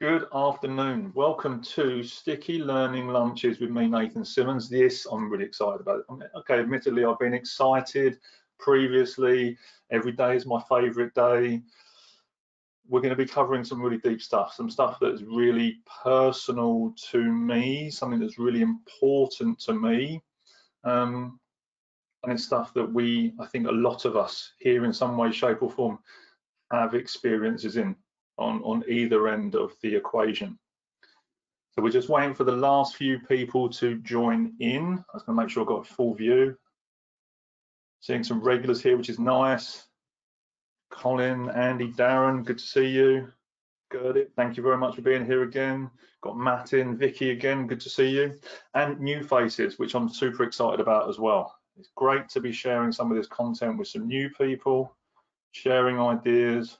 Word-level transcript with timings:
Good 0.00 0.28
afternoon. 0.34 1.12
Welcome 1.14 1.60
to 1.74 2.02
Sticky 2.02 2.58
Learning 2.58 3.08
Lunches 3.08 3.60
with 3.60 3.68
me, 3.68 3.86
Nathan 3.86 4.24
Simmons. 4.24 4.70
This 4.70 5.04
I'm 5.04 5.28
really 5.28 5.44
excited 5.44 5.82
about. 5.82 6.04
Okay, 6.36 6.58
admittedly, 6.58 7.04
I've 7.04 7.18
been 7.18 7.34
excited 7.34 8.18
previously. 8.58 9.58
Every 9.90 10.12
day 10.12 10.36
is 10.36 10.46
my 10.46 10.62
favorite 10.70 11.12
day. 11.12 11.60
We're 12.88 13.02
going 13.02 13.10
to 13.10 13.24
be 13.24 13.26
covering 13.26 13.62
some 13.62 13.82
really 13.82 13.98
deep 13.98 14.22
stuff, 14.22 14.54
some 14.54 14.70
stuff 14.70 14.96
that's 15.02 15.20
really 15.20 15.80
personal 16.02 16.94
to 17.10 17.22
me, 17.22 17.90
something 17.90 18.20
that's 18.20 18.38
really 18.38 18.62
important 18.62 19.60
to 19.60 19.74
me. 19.74 20.22
Um, 20.82 21.38
and 22.22 22.32
it's 22.32 22.44
stuff 22.44 22.72
that 22.72 22.90
we, 22.90 23.34
I 23.38 23.44
think 23.44 23.66
a 23.66 23.70
lot 23.70 24.06
of 24.06 24.16
us 24.16 24.54
here 24.60 24.86
in 24.86 24.94
some 24.94 25.18
way, 25.18 25.30
shape 25.30 25.62
or 25.62 25.70
form 25.70 25.98
have 26.72 26.94
experiences 26.94 27.76
in 27.76 27.94
on, 28.40 28.62
on 28.62 28.82
either 28.88 29.28
end 29.28 29.54
of 29.54 29.72
the 29.82 29.94
equation. 29.94 30.58
So 31.72 31.82
we're 31.82 31.90
just 31.90 32.08
waiting 32.08 32.34
for 32.34 32.44
the 32.44 32.52
last 32.52 32.96
few 32.96 33.20
people 33.20 33.68
to 33.70 33.98
join 33.98 34.54
in. 34.58 34.98
I 34.98 35.14
was 35.14 35.22
going 35.22 35.36
to 35.36 35.42
make 35.42 35.50
sure 35.50 35.62
I've 35.62 35.68
got 35.68 35.88
a 35.88 35.94
full 35.94 36.14
view. 36.14 36.56
Seeing 38.00 38.24
some 38.24 38.40
regulars 38.40 38.82
here, 38.82 38.96
which 38.96 39.10
is 39.10 39.18
nice. 39.18 39.86
Colin, 40.90 41.48
Andy, 41.50 41.92
Darren, 41.92 42.44
good 42.44 42.58
to 42.58 42.64
see 42.64 42.88
you. 42.88 43.32
Gurdit, 43.92 44.32
thank 44.34 44.56
you 44.56 44.62
very 44.62 44.78
much 44.78 44.96
for 44.96 45.02
being 45.02 45.24
here 45.24 45.42
again. 45.42 45.90
Got 46.22 46.36
Matt 46.36 46.72
in, 46.72 46.96
Vicky 46.96 47.30
again, 47.30 47.66
good 47.66 47.80
to 47.80 47.90
see 47.90 48.08
you. 48.08 48.38
And 48.74 48.98
new 49.00 49.22
faces, 49.22 49.78
which 49.78 49.94
I'm 49.94 50.08
super 50.08 50.42
excited 50.42 50.80
about 50.80 51.08
as 51.08 51.18
well. 51.18 51.54
It's 51.78 51.90
great 51.96 52.28
to 52.30 52.40
be 52.40 52.52
sharing 52.52 52.92
some 52.92 53.10
of 53.10 53.16
this 53.16 53.28
content 53.28 53.78
with 53.78 53.88
some 53.88 54.06
new 54.06 54.28
people, 54.30 54.94
sharing 55.52 55.98
ideas, 55.98 56.78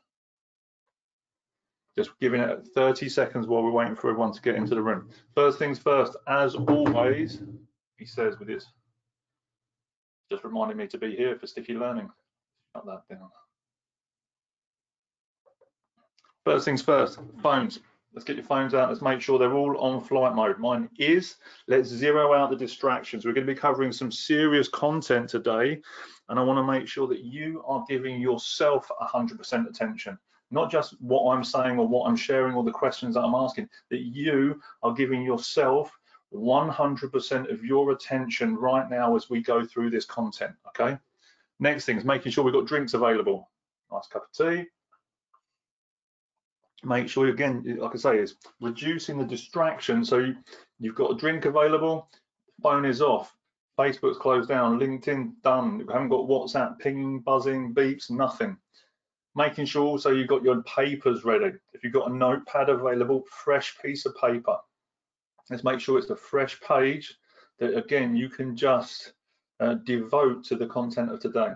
just 1.96 2.10
giving 2.20 2.40
it 2.40 2.66
30 2.74 3.08
seconds 3.08 3.46
while 3.46 3.62
we're 3.62 3.70
waiting 3.70 3.96
for 3.96 4.10
everyone 4.10 4.32
to 4.32 4.40
get 4.40 4.54
into 4.54 4.74
the 4.74 4.82
room. 4.82 5.08
First 5.34 5.58
things 5.58 5.78
first, 5.78 6.16
as 6.28 6.54
always, 6.54 7.40
he 7.98 8.06
says 8.06 8.38
with 8.38 8.48
his, 8.48 8.66
just 10.30 10.44
reminding 10.44 10.76
me 10.76 10.86
to 10.86 10.98
be 10.98 11.16
here 11.16 11.36
for 11.36 11.46
sticky 11.46 11.74
learning. 11.74 12.08
Shut 12.74 12.86
that 12.86 13.02
down. 13.10 13.28
First 16.44 16.64
things 16.64 16.82
first, 16.82 17.18
phones. 17.42 17.80
Let's 18.12 18.24
get 18.24 18.36
your 18.36 18.44
phones 18.44 18.74
out. 18.74 18.88
Let's 18.88 19.02
make 19.02 19.20
sure 19.20 19.38
they're 19.38 19.54
all 19.54 19.76
on 19.78 20.00
flight 20.00 20.34
mode. 20.34 20.58
Mine 20.58 20.88
is. 20.98 21.36
Let's 21.68 21.88
zero 21.88 22.32
out 22.32 22.50
the 22.50 22.56
distractions. 22.56 23.24
We're 23.24 23.34
going 23.34 23.46
to 23.46 23.52
be 23.52 23.58
covering 23.58 23.92
some 23.92 24.10
serious 24.10 24.68
content 24.68 25.28
today, 25.28 25.80
and 26.28 26.38
I 26.38 26.42
want 26.42 26.58
to 26.58 26.72
make 26.72 26.88
sure 26.88 27.06
that 27.06 27.22
you 27.22 27.62
are 27.66 27.84
giving 27.88 28.20
yourself 28.20 28.90
100% 29.00 29.68
attention 29.68 30.18
not 30.50 30.70
just 30.70 31.00
what 31.00 31.32
I'm 31.32 31.44
saying 31.44 31.78
or 31.78 31.86
what 31.86 32.08
I'm 32.08 32.16
sharing 32.16 32.54
or 32.54 32.64
the 32.64 32.70
questions 32.70 33.14
that 33.14 33.22
I'm 33.22 33.34
asking, 33.34 33.68
that 33.90 34.00
you 34.00 34.60
are 34.82 34.92
giving 34.92 35.22
yourself 35.22 35.92
100% 36.34 37.52
of 37.52 37.64
your 37.64 37.92
attention 37.92 38.56
right 38.56 38.88
now 38.90 39.16
as 39.16 39.30
we 39.30 39.42
go 39.42 39.64
through 39.64 39.90
this 39.90 40.04
content, 40.04 40.54
okay? 40.68 40.98
Next 41.58 41.84
thing 41.84 41.98
is 41.98 42.04
making 42.04 42.32
sure 42.32 42.44
we've 42.44 42.54
got 42.54 42.66
drinks 42.66 42.94
available. 42.94 43.50
Nice 43.92 44.06
cup 44.08 44.24
of 44.24 44.32
tea. 44.32 44.64
Make 46.82 47.08
sure, 47.08 47.28
again, 47.28 47.76
like 47.78 47.94
I 47.94 47.98
say, 47.98 48.18
is 48.18 48.36
reducing 48.60 49.18
the 49.18 49.24
distraction. 49.24 50.04
So 50.04 50.18
you, 50.18 50.36
you've 50.78 50.94
got 50.94 51.12
a 51.12 51.16
drink 51.16 51.44
available, 51.44 52.08
phone 52.62 52.86
is 52.86 53.02
off, 53.02 53.36
Facebook's 53.78 54.18
closed 54.18 54.48
down, 54.48 54.80
LinkedIn 54.80 55.32
done, 55.42 55.78
we 55.78 55.92
haven't 55.92 56.08
got 56.08 56.28
WhatsApp 56.28 56.78
pinging, 56.78 57.20
buzzing, 57.20 57.74
beeps, 57.74 58.10
nothing 58.10 58.56
making 59.36 59.66
sure 59.66 59.84
also 59.84 60.10
you've 60.10 60.28
got 60.28 60.42
your 60.42 60.62
papers 60.62 61.24
ready. 61.24 61.52
If 61.72 61.84
you've 61.84 61.92
got 61.92 62.10
a 62.10 62.14
notepad 62.14 62.68
available, 62.68 63.24
fresh 63.30 63.76
piece 63.82 64.06
of 64.06 64.16
paper. 64.16 64.56
Let's 65.48 65.64
make 65.64 65.80
sure 65.80 65.98
it's 65.98 66.10
a 66.10 66.16
fresh 66.16 66.60
page 66.60 67.16
that 67.58 67.76
again 67.76 68.16
you 68.16 68.28
can 68.28 68.56
just 68.56 69.12
uh, 69.60 69.74
devote 69.84 70.44
to 70.44 70.56
the 70.56 70.66
content 70.66 71.12
of 71.12 71.20
today. 71.20 71.52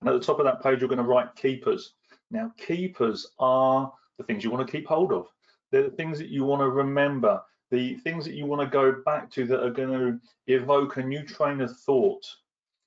And 0.00 0.10
at 0.10 0.12
the 0.12 0.20
top 0.20 0.38
of 0.38 0.44
that 0.44 0.62
page, 0.62 0.80
you're 0.80 0.88
going 0.88 0.98
to 0.98 1.04
write 1.04 1.34
keepers. 1.36 1.94
Now, 2.30 2.52
keepers 2.58 3.26
are 3.38 3.92
the 4.18 4.24
things 4.24 4.44
you 4.44 4.50
want 4.50 4.66
to 4.66 4.70
keep 4.70 4.86
hold 4.86 5.12
of. 5.12 5.26
They're 5.70 5.84
the 5.84 5.96
things 5.96 6.18
that 6.18 6.28
you 6.28 6.44
want 6.44 6.60
to 6.60 6.68
remember, 6.68 7.40
the 7.70 7.94
things 7.96 8.24
that 8.24 8.34
you 8.34 8.46
want 8.46 8.62
to 8.62 8.68
go 8.68 9.00
back 9.04 9.30
to 9.32 9.46
that 9.46 9.64
are 9.64 9.70
going 9.70 9.90
to 9.90 10.20
evoke 10.52 10.96
a 10.96 11.02
new 11.02 11.24
train 11.24 11.60
of 11.60 11.76
thought 11.80 12.26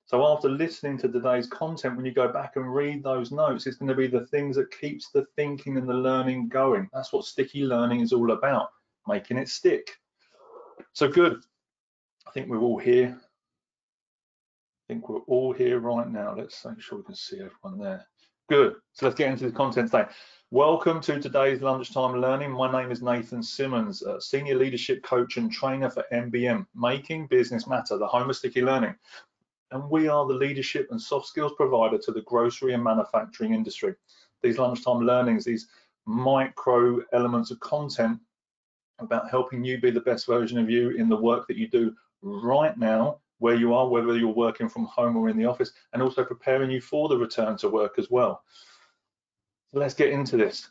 so 0.09 0.25
after 0.25 0.49
listening 0.49 0.97
to 0.97 1.07
today's 1.07 1.45
content, 1.45 1.95
when 1.95 2.03
you 2.03 2.11
go 2.11 2.27
back 2.33 2.55
and 2.55 2.73
read 2.73 3.03
those 3.03 3.31
notes, 3.31 3.67
it's 3.67 3.77
going 3.77 3.89
to 3.89 3.93
be 3.93 4.07
the 4.07 4.25
things 4.25 4.55
that 4.55 4.71
keeps 4.71 5.11
the 5.11 5.27
thinking 5.35 5.77
and 5.77 5.87
the 5.87 5.93
learning 5.93 6.49
going. 6.49 6.89
That's 6.91 7.13
what 7.13 7.25
sticky 7.25 7.63
learning 7.63 7.99
is 7.99 8.11
all 8.11 8.31
about, 8.31 8.69
making 9.07 9.37
it 9.37 9.49
stick. 9.49 9.99
So 10.93 11.07
good. 11.07 11.43
I 12.25 12.31
think 12.31 12.49
we're 12.49 12.57
all 12.57 12.79
here. 12.79 13.21
I 13.21 14.91
think 14.91 15.09
we're 15.09 15.19
all 15.27 15.53
here 15.53 15.79
right 15.79 16.09
now. 16.09 16.33
Let's 16.35 16.65
make 16.65 16.81
sure 16.81 16.97
we 16.97 17.03
can 17.03 17.13
see 17.13 17.41
everyone 17.41 17.79
there. 17.79 18.07
Good. 18.49 18.77
So 18.93 19.05
let's 19.05 19.15
get 19.15 19.29
into 19.29 19.45
the 19.45 19.51
content 19.51 19.91
today. 19.91 20.07
Welcome 20.49 21.01
to 21.01 21.21
today's 21.21 21.61
lunchtime 21.61 22.19
learning. 22.19 22.49
My 22.49 22.71
name 22.71 22.89
is 22.91 23.03
Nathan 23.03 23.43
Simmons, 23.43 24.01
senior 24.17 24.55
leadership 24.55 25.03
coach 25.03 25.37
and 25.37 25.51
trainer 25.51 25.91
for 25.91 26.03
MBM, 26.11 26.65
Making 26.73 27.27
Business 27.27 27.67
Matter, 27.67 27.99
the 27.99 28.07
home 28.07 28.31
of 28.31 28.35
sticky 28.35 28.63
learning 28.63 28.95
and 29.71 29.89
we 29.89 30.07
are 30.07 30.25
the 30.25 30.33
leadership 30.33 30.87
and 30.91 31.01
soft 31.01 31.27
skills 31.27 31.53
provider 31.55 31.97
to 31.97 32.11
the 32.11 32.21
grocery 32.21 32.73
and 32.73 32.83
manufacturing 32.83 33.53
industry. 33.53 33.95
These 34.41 34.57
lunchtime 34.57 35.05
learnings, 35.05 35.45
these 35.45 35.67
micro 36.05 37.01
elements 37.13 37.51
of 37.51 37.59
content 37.59 38.19
about 38.99 39.29
helping 39.29 39.63
you 39.63 39.79
be 39.79 39.91
the 39.91 40.01
best 40.01 40.25
version 40.25 40.57
of 40.57 40.69
you 40.69 40.91
in 40.91 41.07
the 41.07 41.15
work 41.15 41.47
that 41.47 41.57
you 41.57 41.67
do 41.67 41.93
right 42.21 42.77
now, 42.77 43.19
where 43.37 43.55
you 43.55 43.73
are, 43.73 43.87
whether 43.87 44.17
you're 44.17 44.33
working 44.33 44.67
from 44.67 44.85
home 44.85 45.15
or 45.15 45.29
in 45.29 45.37
the 45.37 45.45
office, 45.45 45.71
and 45.93 46.01
also 46.01 46.23
preparing 46.23 46.69
you 46.69 46.81
for 46.81 47.07
the 47.07 47.17
return 47.17 47.57
to 47.57 47.69
work 47.69 47.97
as 47.97 48.09
well. 48.09 48.43
So 49.71 49.79
let's 49.79 49.93
get 49.93 50.09
into 50.09 50.35
this. 50.35 50.69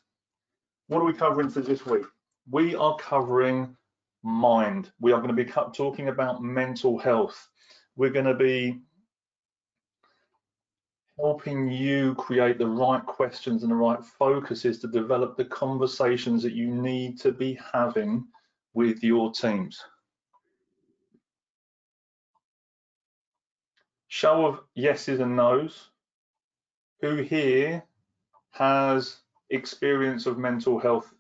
What 0.89 1.01
are 1.01 1.05
we 1.05 1.13
covering 1.13 1.51
for 1.51 1.61
this 1.61 1.87
week? 1.87 2.05
We 2.51 2.75
are 2.75 2.97
covering 2.97 3.77
mind. 4.23 4.91
We 5.01 5.13
are 5.13 5.21
going 5.21 5.35
to 5.35 5.45
be 5.45 5.51
talking 5.51 6.09
about 6.09 6.43
mental 6.43 6.99
health. 6.99 7.49
We're 7.97 8.11
going 8.11 8.27
to 8.27 8.35
be 8.35 8.81
helping 11.19 11.71
you 11.71 12.15
create 12.15 12.59
the 12.59 12.67
right 12.67 13.05
questions 13.05 13.63
and 13.63 13.73
the 13.73 13.77
right 13.77 14.05
focuses 14.05 14.79
to 14.79 14.87
develop 14.87 15.37
the 15.37 15.45
conversations 15.45 16.43
that 16.43 16.53
you 16.53 16.69
need 16.69 17.19
to 17.21 17.33
be 17.33 17.59
having 17.73 18.25
with 18.75 19.03
your 19.03 19.33
teams. 19.33 19.81
Show 24.07 24.47
of 24.47 24.61
yeses 24.75 25.21
and 25.21 25.37
nos. 25.37 25.91
Who 27.01 27.17
here 27.17 27.85
has 28.53 29.19
experience 29.51 30.27
of 30.27 30.39
mental 30.39 30.79
health? 30.79 31.13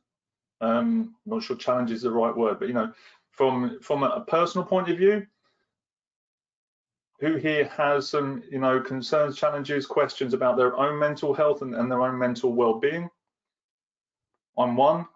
Um, 0.60 1.14
I'm 1.26 1.32
not 1.32 1.42
sure 1.42 1.56
challenge 1.56 1.92
is 1.92 2.03
the 2.03 2.10
right 2.10 2.37
word, 2.37 2.58
but 2.58 2.69
you 2.69 2.75
know, 2.75 2.92
from 3.31 3.78
from 3.81 4.03
a 4.03 4.25
personal 4.26 4.66
point 4.66 4.88
of 4.88 4.97
view, 4.97 5.26
who 7.21 7.37
here 7.37 7.67
has 7.67 8.09
some, 8.09 8.43
you 8.51 8.59
know, 8.59 8.81
concerns, 8.81 9.37
challenges, 9.37 9.87
questions 9.87 10.34
about 10.34 10.56
their 10.56 10.77
own 10.77 10.99
mental 10.99 11.34
health 11.34 11.62
and, 11.62 11.75
and 11.75 11.91
their 11.91 12.03
own 12.03 12.19
mental 12.19 12.53
well-being? 12.53 13.09
I'm 14.56 14.77
one. 14.77 15.06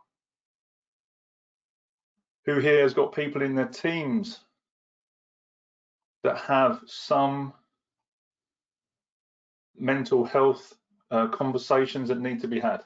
Who 2.44 2.58
here 2.58 2.82
has 2.82 2.94
got 2.94 3.14
people 3.14 3.42
in 3.42 3.54
their 3.54 3.68
teams 3.68 4.40
that 6.24 6.38
have 6.38 6.80
some 6.86 7.52
mental 9.78 10.24
health 10.24 10.74
uh, 11.10 11.28
conversations 11.28 12.08
that 12.08 12.20
need 12.20 12.40
to 12.40 12.48
be 12.48 12.58
had? 12.58 12.82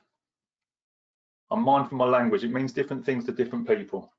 I'm 1.50 1.62
mindful 1.62 1.96
of 1.96 2.10
my 2.10 2.18
language. 2.18 2.44
It 2.44 2.52
means 2.52 2.72
different 2.72 3.06
things 3.06 3.24
to 3.26 3.32
different 3.32 3.66
people. 3.66 4.12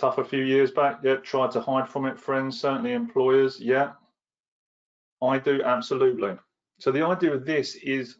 Tough 0.00 0.18
a 0.18 0.24
few 0.24 0.42
years 0.42 0.70
back. 0.70 1.00
Yeah, 1.02 1.16
tried 1.16 1.50
to 1.52 1.60
hide 1.60 1.88
from 1.88 2.06
it. 2.06 2.18
Friends, 2.18 2.58
certainly 2.58 2.94
employers. 2.94 3.60
Yeah, 3.60 3.92
I 5.22 5.38
do 5.38 5.62
absolutely. 5.62 6.36
So 6.78 6.90
the 6.90 7.04
idea 7.04 7.34
of 7.34 7.44
this 7.44 7.74
is, 7.76 8.16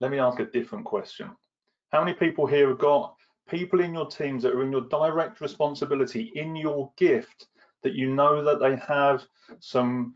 let 0.00 0.10
me 0.10 0.18
ask 0.18 0.38
a 0.38 0.44
different 0.44 0.84
question. 0.84 1.30
How 1.90 2.04
many 2.04 2.14
people 2.14 2.46
here 2.46 2.68
have 2.68 2.78
got 2.78 3.14
people 3.48 3.80
in 3.80 3.94
your 3.94 4.06
teams 4.06 4.42
that 4.42 4.54
are 4.54 4.62
in 4.62 4.70
your 4.70 4.82
direct 4.82 5.40
responsibility, 5.40 6.32
in 6.34 6.54
your 6.54 6.92
gift, 6.98 7.46
that 7.82 7.94
you 7.94 8.14
know 8.14 8.44
that 8.44 8.60
they 8.60 8.76
have 8.76 9.24
some, 9.60 10.14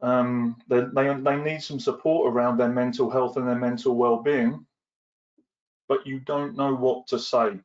um, 0.00 0.56
they, 0.68 0.80
they, 0.94 1.14
they 1.14 1.36
need 1.36 1.62
some 1.62 1.78
support 1.78 2.32
around 2.32 2.56
their 2.56 2.70
mental 2.70 3.10
health 3.10 3.36
and 3.36 3.46
their 3.46 3.54
mental 3.54 3.94
well-being, 3.94 4.64
but 5.88 6.06
you 6.06 6.18
don't 6.20 6.56
know 6.56 6.74
what 6.74 7.06
to 7.08 7.18
say 7.18 7.60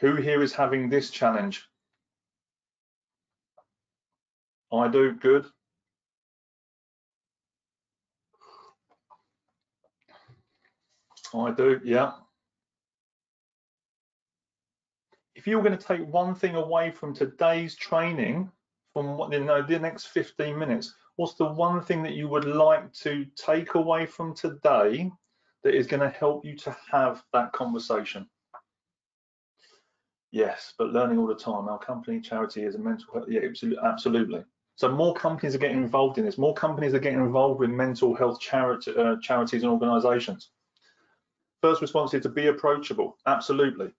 who 0.00 0.16
here 0.16 0.42
is 0.42 0.52
having 0.52 0.88
this 0.88 1.10
challenge? 1.10 1.68
I 4.72 4.88
do, 4.88 5.12
good. 5.12 5.46
I 11.34 11.50
do, 11.52 11.80
yeah. 11.84 12.12
If 15.34 15.46
you're 15.46 15.62
going 15.62 15.76
to 15.76 15.84
take 15.84 16.06
one 16.06 16.34
thing 16.34 16.54
away 16.54 16.90
from 16.90 17.14
today's 17.14 17.76
training, 17.76 18.50
from 18.92 19.16
what 19.16 19.32
you 19.32 19.44
know, 19.44 19.62
the 19.62 19.78
next 19.78 20.06
15 20.06 20.58
minutes, 20.58 20.94
what's 21.16 21.34
the 21.34 21.44
one 21.44 21.82
thing 21.82 22.02
that 22.02 22.14
you 22.14 22.28
would 22.28 22.44
like 22.44 22.92
to 22.94 23.26
take 23.36 23.74
away 23.74 24.06
from 24.06 24.34
today 24.34 25.10
that 25.62 25.74
is 25.74 25.86
going 25.86 26.00
to 26.00 26.16
help 26.18 26.44
you 26.44 26.56
to 26.58 26.76
have 26.90 27.22
that 27.32 27.52
conversation? 27.52 28.28
Yes, 30.34 30.74
but 30.76 30.92
learning 30.92 31.18
all 31.18 31.28
the 31.28 31.34
time. 31.36 31.68
Our 31.68 31.78
company 31.78 32.20
charity 32.20 32.64
is 32.64 32.74
a 32.74 32.78
mental 32.78 33.06
health. 33.14 33.26
Yeah, 33.28 33.42
absolutely. 33.84 34.42
So 34.74 34.90
more 34.90 35.14
companies 35.14 35.54
are 35.54 35.58
getting 35.58 35.76
involved 35.76 36.18
in 36.18 36.24
this. 36.24 36.38
More 36.38 36.54
companies 36.54 36.92
are 36.92 36.98
getting 36.98 37.20
involved 37.20 37.60
with 37.60 37.70
mental 37.70 38.16
health 38.16 38.40
charity, 38.40 38.92
uh, 38.96 39.14
charities 39.22 39.62
and 39.62 39.70
organisations. 39.70 40.50
First 41.62 41.80
response 41.80 42.14
is 42.14 42.24
to 42.24 42.30
be 42.30 42.48
approachable. 42.48 43.16
Absolutely. 43.28 43.92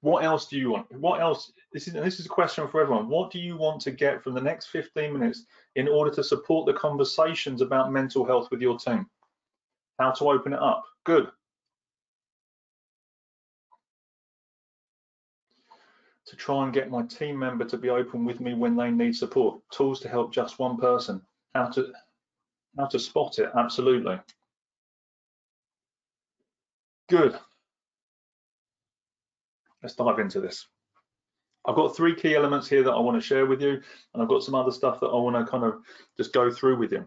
What 0.00 0.22
else 0.22 0.46
do 0.46 0.56
you 0.56 0.70
want? 0.70 0.92
What 0.92 1.20
else? 1.20 1.50
This 1.72 1.88
is 1.88 1.94
this 1.94 2.20
is 2.20 2.26
a 2.26 2.28
question 2.28 2.68
for 2.68 2.80
everyone. 2.80 3.08
What 3.08 3.32
do 3.32 3.40
you 3.40 3.56
want 3.56 3.80
to 3.80 3.90
get 3.90 4.22
from 4.22 4.34
the 4.34 4.40
next 4.40 4.66
15 4.66 5.12
minutes 5.12 5.44
in 5.74 5.88
order 5.88 6.12
to 6.12 6.22
support 6.22 6.66
the 6.66 6.74
conversations 6.74 7.62
about 7.62 7.90
mental 7.90 8.24
health 8.24 8.48
with 8.52 8.60
your 8.60 8.78
team? 8.78 9.10
How 9.98 10.12
to 10.12 10.30
open 10.30 10.52
it 10.52 10.60
up? 10.60 10.84
Good. 11.02 11.32
To 16.34 16.40
try 16.40 16.64
and 16.64 16.72
get 16.72 16.90
my 16.90 17.02
team 17.02 17.38
member 17.38 17.64
to 17.64 17.76
be 17.76 17.90
open 17.90 18.24
with 18.24 18.40
me 18.40 18.54
when 18.54 18.76
they 18.76 18.90
need 18.90 19.14
support. 19.16 19.60
Tools 19.70 20.00
to 20.00 20.08
help 20.08 20.32
just 20.32 20.58
one 20.58 20.76
person. 20.76 21.22
How 21.54 21.66
to 21.70 21.92
how 22.76 22.86
to 22.86 22.98
spot 22.98 23.38
it, 23.38 23.50
absolutely. 23.56 24.18
Good. 27.08 27.38
Let's 29.82 29.94
dive 29.94 30.18
into 30.18 30.40
this. 30.40 30.66
I've 31.66 31.76
got 31.76 31.96
three 31.96 32.16
key 32.16 32.34
elements 32.34 32.68
here 32.68 32.82
that 32.82 32.92
I 32.92 32.98
want 32.98 33.20
to 33.20 33.26
share 33.26 33.46
with 33.46 33.62
you, 33.62 33.80
and 34.12 34.22
I've 34.22 34.28
got 34.28 34.42
some 34.42 34.54
other 34.54 34.72
stuff 34.72 34.98
that 35.00 35.06
I 35.06 35.14
want 35.14 35.36
to 35.36 35.50
kind 35.50 35.64
of 35.64 35.76
just 36.16 36.32
go 36.32 36.50
through 36.50 36.78
with 36.78 36.90
you. 36.90 37.06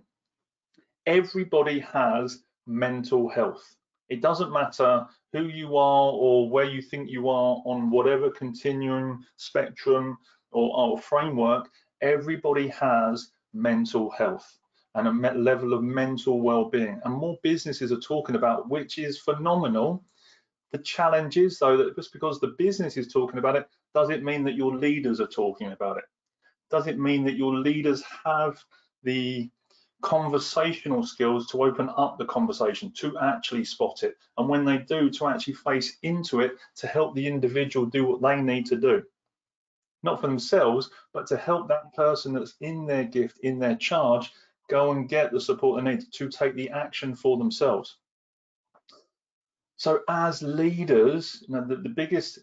Everybody 1.06 1.80
has 1.80 2.44
mental 2.66 3.28
health. 3.28 3.76
It 4.10 4.22
doesn't 4.22 4.54
matter 4.54 5.06
who 5.34 5.48
you 5.48 5.78
are 5.78 6.12
or 6.12 6.50
where 6.50 6.66
you 6.66 6.82
think 6.82 7.10
you 7.10 7.30
are 7.30 7.62
on 7.66 7.90
whatever 7.90 8.30
continuum, 8.30 9.26
spectrum, 9.36 10.18
or, 10.52 10.76
or 10.76 10.98
framework, 10.98 11.70
everybody 12.02 12.68
has 12.70 13.32
mental 13.54 14.10
health 14.10 14.58
and 14.96 15.08
a 15.08 15.34
level 15.34 15.74
of 15.74 15.84
mental 15.84 16.42
well-being. 16.42 17.00
And 17.04 17.14
more 17.14 17.38
businesses 17.44 17.92
are 17.92 18.00
talking 18.00 18.36
about, 18.36 18.70
which 18.70 18.98
is 18.98 19.20
phenomenal. 19.20 20.04
The 20.72 20.80
challenge 20.80 21.38
is 21.38 21.60
though 21.60 21.78
that 21.78 21.96
just 21.96 22.14
because 22.14 22.40
the 22.40 22.56
business 22.58 22.98
is 22.98 23.12
talking 23.12 23.40
about 23.40 23.56
it, 23.56 23.68
does 23.94 24.10
it 24.10 24.24
mean 24.24 24.44
that 24.46 24.56
your 24.56 24.76
leaders 24.76 25.20
are 25.20 25.28
talking 25.28 25.72
about 25.72 25.98
it? 25.98 26.06
Does 26.72 26.88
it 26.88 27.00
mean 27.00 27.24
that 27.26 27.38
your 27.38 27.56
leaders 27.56 28.04
have 28.26 28.64
the 29.04 29.50
conversational 30.02 31.04
skills 31.04 31.48
to 31.48 31.64
open 31.64 31.90
up 31.98 32.18
the 32.18 32.26
conversation, 32.26 32.92
to 32.92 33.18
actually 33.20 33.66
spot 33.66 34.04
it. 34.04 34.16
And 34.38 34.48
when 34.48 34.66
they 34.66 34.78
do, 34.80 35.10
to 35.10 35.28
actually 35.28 35.54
face 35.54 35.98
into 36.04 36.42
it 36.42 36.54
to 36.76 36.88
help 36.88 37.16
the 37.16 37.28
individual 37.28 37.86
do 37.86 38.06
what 38.06 38.22
they 38.22 38.42
need 38.42 38.66
to 38.68 38.76
do. 38.76 39.04
Not 40.04 40.22
for 40.22 40.28
themselves, 40.28 40.92
but 41.14 41.28
to 41.28 41.38
help 41.38 41.68
that 41.68 41.94
person 41.96 42.34
that's 42.34 42.56
in 42.62 42.86
their 42.86 43.04
gift, 43.04 43.40
in 43.40 43.60
their 43.60 43.76
charge, 43.76 44.32
go 44.70 44.92
and 44.92 45.10
get 45.10 45.32
the 45.32 45.42
support 45.42 45.84
they 45.84 45.92
need 45.96 46.12
to 46.14 46.30
take 46.30 46.56
the 46.56 46.70
action 46.70 47.16
for 47.16 47.38
themselves. 47.38 47.98
So 49.78 50.02
as 50.08 50.42
leaders, 50.42 51.44
you 51.48 51.56
know, 51.56 51.66
the, 51.66 51.78
the 51.78 51.90
biggest 51.90 52.40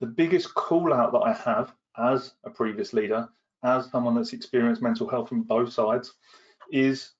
the 0.00 0.06
biggest 0.06 0.54
call 0.54 0.92
out 0.92 1.12
that 1.12 1.20
I 1.20 1.32
have 1.32 1.72
as 1.96 2.34
a 2.44 2.50
previous 2.50 2.92
leader 2.92 3.28
as 3.66 3.90
someone 3.90 4.14
that's 4.14 4.32
experienced 4.32 4.82
mental 4.82 5.08
health 5.08 5.28
from 5.28 5.42
both 5.42 5.72
sides 5.72 6.14
is 6.70 7.12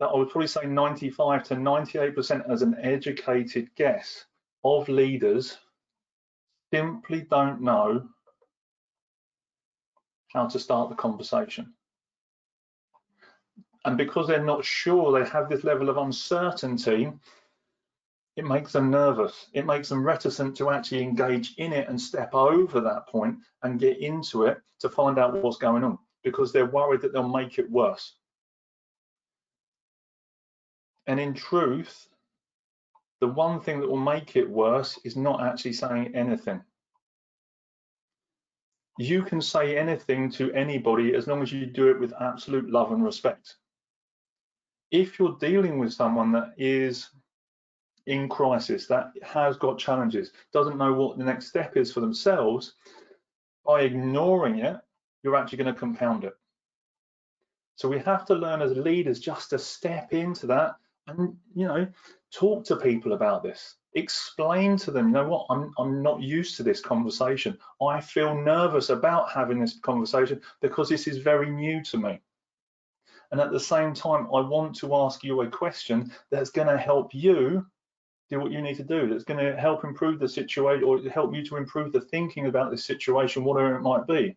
that 0.00 0.06
I 0.06 0.16
would 0.16 0.30
probably 0.30 0.46
say 0.46 0.64
95 0.64 1.42
to 1.44 1.54
98% 1.56 2.50
as 2.50 2.62
an 2.62 2.76
educated 2.80 3.68
guess 3.76 4.24
of 4.64 4.88
leaders 4.88 5.58
simply 6.72 7.22
don't 7.22 7.60
know 7.60 8.08
how 10.32 10.46
to 10.46 10.58
start 10.58 10.90
the 10.90 10.96
conversation. 10.96 11.72
And 13.84 13.96
because 13.96 14.28
they're 14.28 14.44
not 14.44 14.64
sure, 14.64 15.18
they 15.18 15.28
have 15.30 15.48
this 15.48 15.64
level 15.64 15.88
of 15.88 15.96
uncertainty, 15.96 17.10
it 18.38 18.44
makes 18.44 18.70
them 18.72 18.88
nervous. 18.88 19.48
It 19.52 19.66
makes 19.66 19.88
them 19.88 20.04
reticent 20.04 20.56
to 20.58 20.70
actually 20.70 21.02
engage 21.02 21.54
in 21.56 21.72
it 21.72 21.88
and 21.88 22.00
step 22.00 22.32
over 22.34 22.80
that 22.80 23.08
point 23.08 23.36
and 23.64 23.80
get 23.80 23.98
into 23.98 24.44
it 24.44 24.58
to 24.78 24.88
find 24.88 25.18
out 25.18 25.42
what's 25.42 25.56
going 25.56 25.82
on 25.82 25.98
because 26.22 26.52
they're 26.52 26.64
worried 26.70 27.00
that 27.00 27.12
they'll 27.12 27.28
make 27.28 27.58
it 27.58 27.68
worse. 27.68 28.14
And 31.08 31.18
in 31.18 31.34
truth, 31.34 32.06
the 33.20 33.26
one 33.26 33.58
thing 33.58 33.80
that 33.80 33.88
will 33.88 33.96
make 33.96 34.36
it 34.36 34.48
worse 34.48 35.00
is 35.02 35.16
not 35.16 35.42
actually 35.42 35.72
saying 35.72 36.14
anything. 36.14 36.62
You 39.00 39.24
can 39.24 39.40
say 39.40 39.76
anything 39.76 40.30
to 40.32 40.52
anybody 40.52 41.16
as 41.16 41.26
long 41.26 41.42
as 41.42 41.52
you 41.52 41.66
do 41.66 41.88
it 41.88 41.98
with 41.98 42.12
absolute 42.20 42.70
love 42.70 42.92
and 42.92 43.02
respect. 43.02 43.56
If 44.92 45.18
you're 45.18 45.36
dealing 45.40 45.78
with 45.80 45.92
someone 45.92 46.30
that 46.32 46.54
is 46.56 47.08
in 48.08 48.28
crisis, 48.28 48.86
that 48.86 49.12
has 49.22 49.56
got 49.56 49.78
challenges, 49.78 50.32
doesn't 50.52 50.78
know 50.78 50.94
what 50.94 51.18
the 51.18 51.24
next 51.24 51.46
step 51.46 51.76
is 51.76 51.92
for 51.92 52.00
themselves, 52.00 52.74
by 53.66 53.82
ignoring 53.82 54.60
it, 54.60 54.76
you're 55.22 55.36
actually 55.36 55.58
going 55.58 55.74
to 55.74 55.78
compound 55.78 56.24
it. 56.24 56.32
So 57.76 57.86
we 57.86 57.98
have 58.00 58.24
to 58.26 58.34
learn 58.34 58.62
as 58.62 58.76
leaders 58.76 59.20
just 59.20 59.50
to 59.50 59.58
step 59.58 60.12
into 60.12 60.46
that 60.46 60.76
and, 61.06 61.36
you 61.54 61.66
know, 61.68 61.86
talk 62.32 62.64
to 62.64 62.76
people 62.76 63.12
about 63.12 63.42
this. 63.42 63.74
Explain 63.94 64.78
to 64.78 64.90
them, 64.90 65.08
you 65.08 65.12
know 65.12 65.28
what, 65.28 65.46
I'm, 65.50 65.72
I'm 65.78 66.02
not 66.02 66.22
used 66.22 66.56
to 66.56 66.62
this 66.62 66.80
conversation. 66.80 67.58
I 67.82 68.00
feel 68.00 68.34
nervous 68.34 68.88
about 68.88 69.30
having 69.30 69.60
this 69.60 69.78
conversation 69.80 70.40
because 70.62 70.88
this 70.88 71.06
is 71.06 71.18
very 71.18 71.50
new 71.50 71.82
to 71.84 71.98
me. 71.98 72.20
And 73.30 73.40
at 73.40 73.52
the 73.52 73.60
same 73.60 73.92
time, 73.92 74.28
I 74.34 74.40
want 74.40 74.74
to 74.76 74.94
ask 74.94 75.22
you 75.22 75.42
a 75.42 75.50
question 75.50 76.10
that's 76.30 76.50
going 76.50 76.68
to 76.68 76.78
help 76.78 77.14
you 77.14 77.66
do 78.30 78.38
what 78.38 78.52
you 78.52 78.60
need 78.60 78.76
to 78.76 78.84
do 78.84 79.08
that's 79.08 79.24
going 79.24 79.44
to 79.44 79.58
help 79.58 79.84
improve 79.84 80.18
the 80.18 80.28
situation 80.28 80.84
or 80.84 81.00
help 81.08 81.34
you 81.34 81.44
to 81.44 81.56
improve 81.56 81.92
the 81.92 82.00
thinking 82.00 82.46
about 82.46 82.70
this 82.70 82.84
situation 82.84 83.44
whatever 83.44 83.76
it 83.76 83.82
might 83.82 84.06
be. 84.06 84.36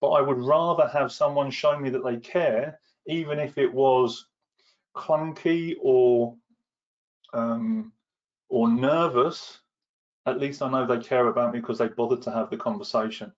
But 0.00 0.10
i 0.10 0.20
would 0.20 0.38
rather 0.38 0.86
have 0.88 1.10
someone 1.10 1.50
show 1.50 1.78
me 1.78 1.90
that 1.90 2.04
they 2.04 2.16
care 2.18 2.78
even 3.06 3.38
if 3.38 3.56
it 3.56 3.72
was 3.72 4.26
clunky 4.94 5.74
or 5.80 6.34
um, 7.32 7.92
or 8.48 8.68
nervous. 8.68 9.60
At 10.26 10.40
least 10.40 10.60
i 10.60 10.70
know 10.70 10.86
they 10.86 11.02
care 11.02 11.28
about 11.28 11.54
me 11.54 11.60
because 11.60 11.78
they 11.78 11.88
bothered 11.88 12.22
to 12.22 12.32
have 12.32 12.50
the 12.50 12.56
conversation. 12.56 13.32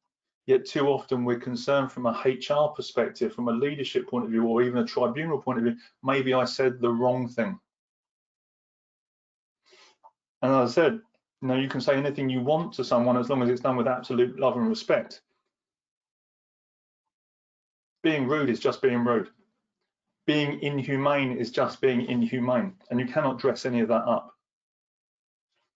Yet 0.46 0.64
too 0.64 0.88
often 0.88 1.24
we're 1.24 1.38
concerned 1.38 1.92
from 1.92 2.06
a 2.06 2.12
hr 2.24 2.74
perspective 2.74 3.34
from 3.34 3.48
a 3.48 3.52
leadership 3.52 4.08
point 4.08 4.24
of 4.24 4.30
view 4.30 4.46
or 4.46 4.62
even 4.62 4.78
a 4.78 4.86
tribunal 4.86 5.40
point 5.40 5.58
of 5.58 5.64
view 5.64 5.76
maybe 6.02 6.32
i 6.32 6.46
said 6.46 6.80
the 6.80 6.90
wrong 6.90 7.28
thing 7.28 7.60
and 10.42 10.52
as 10.52 10.70
I 10.70 10.72
said, 10.72 11.00
you 11.42 11.48
know, 11.48 11.56
you 11.56 11.68
can 11.68 11.80
say 11.80 11.96
anything 11.96 12.28
you 12.28 12.40
want 12.40 12.72
to 12.74 12.84
someone 12.84 13.16
as 13.16 13.28
long 13.28 13.42
as 13.42 13.48
it's 13.48 13.60
done 13.60 13.76
with 13.76 13.86
absolute 13.86 14.38
love 14.38 14.56
and 14.56 14.68
respect. 14.68 15.22
Being 18.02 18.26
rude 18.26 18.50
is 18.50 18.60
just 18.60 18.82
being 18.82 19.04
rude. 19.04 19.28
Being 20.26 20.60
inhumane 20.60 21.36
is 21.36 21.50
just 21.50 21.80
being 21.80 22.06
inhumane, 22.06 22.74
and 22.90 23.00
you 23.00 23.06
cannot 23.06 23.38
dress 23.38 23.66
any 23.66 23.80
of 23.80 23.88
that 23.88 24.04
up. 24.04 24.34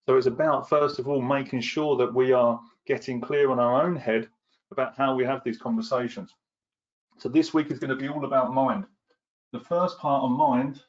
So 0.06 0.16
it's 0.16 0.26
about, 0.26 0.68
first 0.68 0.98
of 0.98 1.08
all, 1.08 1.22
making 1.22 1.60
sure 1.60 1.96
that 1.96 2.12
we 2.12 2.32
are 2.32 2.60
getting 2.86 3.20
clear 3.20 3.50
on 3.50 3.58
our 3.58 3.82
own 3.82 3.96
head 3.96 4.28
about 4.70 4.96
how 4.96 5.14
we 5.14 5.24
have 5.24 5.42
these 5.44 5.58
conversations. 5.58 6.34
So 7.18 7.28
this 7.28 7.54
week 7.54 7.70
is 7.70 7.78
going 7.78 7.90
to 7.90 7.96
be 7.96 8.08
all 8.08 8.24
about 8.24 8.52
mind. 8.52 8.84
The 9.52 9.60
first 9.60 9.98
part 9.98 10.24
on 10.24 10.32
mind 10.32 10.82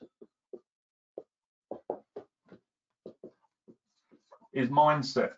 is 4.53 4.69
mindset. 4.69 5.33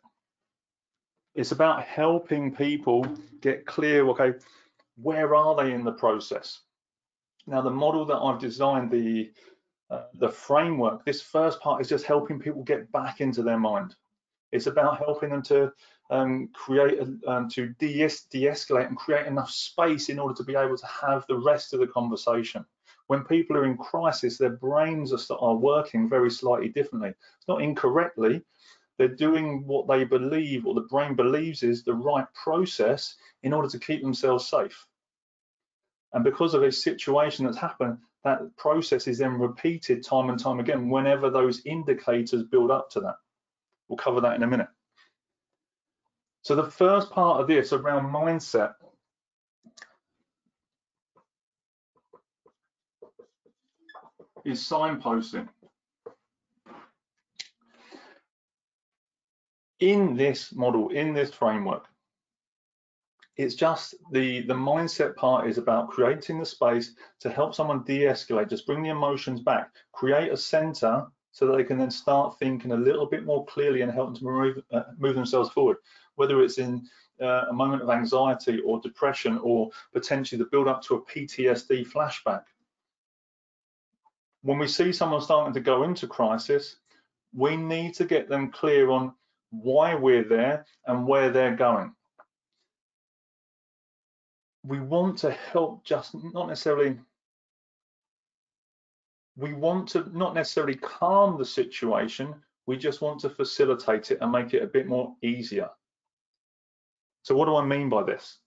It's 1.33 1.51
about 1.51 1.83
helping 1.83 2.55
people 2.55 3.05
get 3.41 3.65
clear, 3.65 4.07
okay, 4.09 4.33
where 4.95 5.35
are 5.35 5.55
they 5.55 5.73
in 5.73 5.83
the 5.83 5.91
process? 5.91 6.61
Now, 7.47 7.61
the 7.61 7.69
model 7.69 8.05
that 8.05 8.15
I've 8.17 8.39
designed, 8.39 8.89
the 8.91 9.31
uh, 9.91 10.05
the 10.15 10.29
framework, 10.29 11.05
this 11.05 11.21
first 11.21 11.59
part 11.59 11.79
is 11.79 11.87
just 11.87 12.05
helping 12.05 12.39
people 12.39 12.63
get 12.63 12.91
back 12.91 13.21
into 13.21 13.43
their 13.43 13.59
mind. 13.59 13.95
It's 14.51 14.65
about 14.65 14.97
helping 14.97 15.29
them 15.29 15.43
to 15.43 15.71
um, 16.09 16.49
create, 16.53 16.99
um, 17.27 17.47
to 17.49 17.67
de-escalate 17.77 18.87
and 18.87 18.97
create 18.97 19.27
enough 19.27 19.51
space 19.51 20.09
in 20.09 20.17
order 20.17 20.33
to 20.33 20.43
be 20.43 20.55
able 20.55 20.77
to 20.77 20.87
have 20.87 21.23
the 21.27 21.37
rest 21.37 21.73
of 21.73 21.81
the 21.81 21.87
conversation. 21.87 22.65
when 23.07 23.23
people 23.23 23.55
are 23.55 23.65
in 23.65 23.77
crisis, 23.77 24.37
their 24.37 24.51
brains 24.51 25.13
are, 25.13 25.37
are 25.39 25.55
working 25.55 26.09
very 26.09 26.31
slightly 26.31 26.69
differently. 26.69 27.09
It's 27.09 27.47
not 27.47 27.61
incorrectly, 27.61 28.43
they're 28.97 29.07
doing 29.07 29.65
what 29.65 29.87
they 29.87 30.03
believe 30.03 30.65
or 30.65 30.73
the 30.73 30.81
brain 30.81 31.15
believes 31.15 31.63
is 31.63 31.83
the 31.83 31.93
right 31.93 32.25
process 32.33 33.15
in 33.43 33.53
order 33.53 33.67
to 33.67 33.79
keep 33.79 34.01
themselves 34.01 34.47
safe. 34.47 34.87
And 36.13 36.23
because 36.23 36.53
of 36.53 36.63
a 36.63 36.71
situation 36.71 37.45
that's 37.45 37.57
happened, 37.57 37.97
that 38.23 38.39
process 38.57 39.07
is 39.07 39.17
then 39.17 39.33
repeated 39.33 40.03
time 40.03 40.29
and 40.29 40.39
time 40.39 40.59
again 40.59 40.89
whenever 40.89 41.29
those 41.29 41.61
indicators 41.65 42.43
build 42.43 42.71
up 42.71 42.89
to 42.91 43.01
that. 43.01 43.15
We'll 43.87 43.97
cover 43.97 44.21
that 44.21 44.35
in 44.35 44.43
a 44.43 44.47
minute. 44.47 44.69
So 46.41 46.55
the 46.55 46.71
first 46.71 47.11
part 47.11 47.41
of 47.41 47.47
this 47.47 47.73
around 47.73 48.05
mindset 48.05 48.73
is 54.45 54.61
signposting. 54.61 55.49
In 59.79 60.15
this 60.15 60.53
model, 60.53 60.89
in 60.89 61.13
this 61.13 61.31
framework, 61.31 61.85
it's 63.35 63.55
just 63.55 63.95
the 64.11 64.41
the 64.41 64.53
mindset 64.53 65.15
part 65.15 65.47
is 65.47 65.57
about 65.57 65.89
creating 65.89 66.39
the 66.39 66.45
space 66.45 66.95
to 67.19 67.29
help 67.29 67.53
someone 67.53 67.83
de-escalate 67.83 68.49
just 68.49 68.65
bring 68.65 68.81
the 68.81 68.89
emotions 68.89 69.41
back 69.41 69.71
create 69.91 70.31
a 70.31 70.37
center 70.37 71.05
so 71.31 71.45
that 71.45 71.57
they 71.57 71.65
can 71.65 71.77
then 71.77 71.91
start 71.91 72.39
thinking 72.39 72.71
a 72.71 72.77
little 72.77 73.05
bit 73.05 73.25
more 73.25 73.45
clearly 73.45 73.81
and 73.81 73.91
help 73.91 74.07
them 74.07 74.15
to 74.15 74.23
move, 74.23 74.63
uh, 74.71 74.83
move 74.97 75.15
themselves 75.15 75.49
forward. 75.49 75.75
Whether 76.15 76.41
it's 76.41 76.59
in 76.59 76.87
uh, 77.21 77.47
a 77.49 77.53
moment 77.53 77.81
of 77.81 77.89
anxiety 77.89 78.61
or 78.61 78.79
depression 78.79 79.37
or 79.43 79.69
potentially 79.91 80.39
the 80.39 80.49
build 80.49 80.69
up 80.69 80.81
to 80.83 80.95
a 80.95 81.01
PTSD 81.01 81.91
flashback. 81.91 82.43
When 84.43 84.57
we 84.57 84.67
see 84.69 84.93
someone 84.93 85.19
starting 85.19 85.53
to 85.55 85.59
go 85.59 85.83
into 85.83 86.07
crisis 86.07 86.77
we 87.33 87.57
need 87.57 87.93
to 87.95 88.05
get 88.05 88.29
them 88.29 88.49
clear 88.49 88.89
on 88.89 89.13
why 89.61 89.95
we're 89.95 90.23
there 90.23 90.65
and 90.87 91.07
where 91.07 91.29
they're 91.29 91.55
going. 91.55 91.93
We 94.63 94.79
want 94.79 95.19
to 95.19 95.31
help 95.31 95.83
just 95.85 96.15
not 96.33 96.47
necessarily 96.47 96.97
we 99.37 99.53
want 99.53 99.89
to 99.89 100.09
not 100.17 100.33
necessarily 100.33 100.75
calm 100.75 101.37
the 101.37 101.45
situation 101.45 102.33
we 102.67 102.77
just 102.77 103.01
want 103.01 103.19
to 103.19 103.29
facilitate 103.29 104.09
it 104.09 104.17
and 104.21 104.31
make 104.31 104.53
it 104.53 104.63
a 104.63 104.67
bit 104.67 104.87
more 104.87 105.13
easier. 105.21 105.69
So 107.21 107.35
what 107.35 107.45
do 107.45 107.55
i 107.57 107.65
mean 107.65 107.89
by 107.89 108.03
this? 108.03 108.39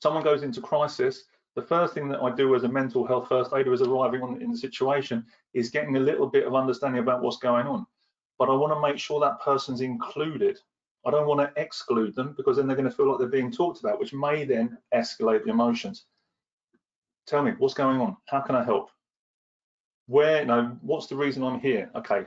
Someone 0.00 0.24
goes 0.24 0.42
into 0.42 0.60
crisis 0.60 1.24
the 1.54 1.62
first 1.62 1.94
thing 1.94 2.08
that 2.08 2.22
i 2.22 2.30
do 2.34 2.54
as 2.54 2.64
a 2.64 2.68
mental 2.68 3.06
health 3.06 3.28
first 3.28 3.52
aider 3.52 3.72
is 3.72 3.82
arriving 3.82 4.22
on 4.22 4.40
in 4.40 4.50
the 4.50 4.56
situation 4.56 5.24
is 5.54 5.70
getting 5.70 5.96
a 5.96 6.00
little 6.00 6.26
bit 6.26 6.46
of 6.46 6.54
understanding 6.54 7.00
about 7.00 7.22
what's 7.22 7.38
going 7.38 7.66
on 7.66 7.86
but 8.38 8.48
i 8.48 8.52
want 8.52 8.72
to 8.72 8.80
make 8.80 8.98
sure 8.98 9.20
that 9.20 9.40
person's 9.40 9.80
included 9.80 10.58
I 11.04 11.10
don't 11.10 11.26
want 11.26 11.40
to 11.40 11.60
exclude 11.60 12.14
them 12.14 12.34
because 12.36 12.56
then 12.56 12.66
they're 12.66 12.76
going 12.76 12.88
to 12.88 12.94
feel 12.94 13.08
like 13.08 13.18
they're 13.18 13.26
being 13.26 13.50
talked 13.50 13.80
about, 13.80 13.98
which 13.98 14.12
may 14.12 14.44
then 14.44 14.78
escalate 14.94 15.44
the 15.44 15.50
emotions. 15.50 16.04
Tell 17.26 17.42
me, 17.42 17.52
what's 17.58 17.74
going 17.74 18.00
on? 18.00 18.16
How 18.26 18.40
can 18.40 18.54
I 18.54 18.62
help? 18.62 18.90
Where, 20.06 20.44
no, 20.44 20.76
what's 20.80 21.06
the 21.06 21.16
reason 21.16 21.42
I'm 21.42 21.60
here? 21.60 21.90
Okay, 21.96 22.24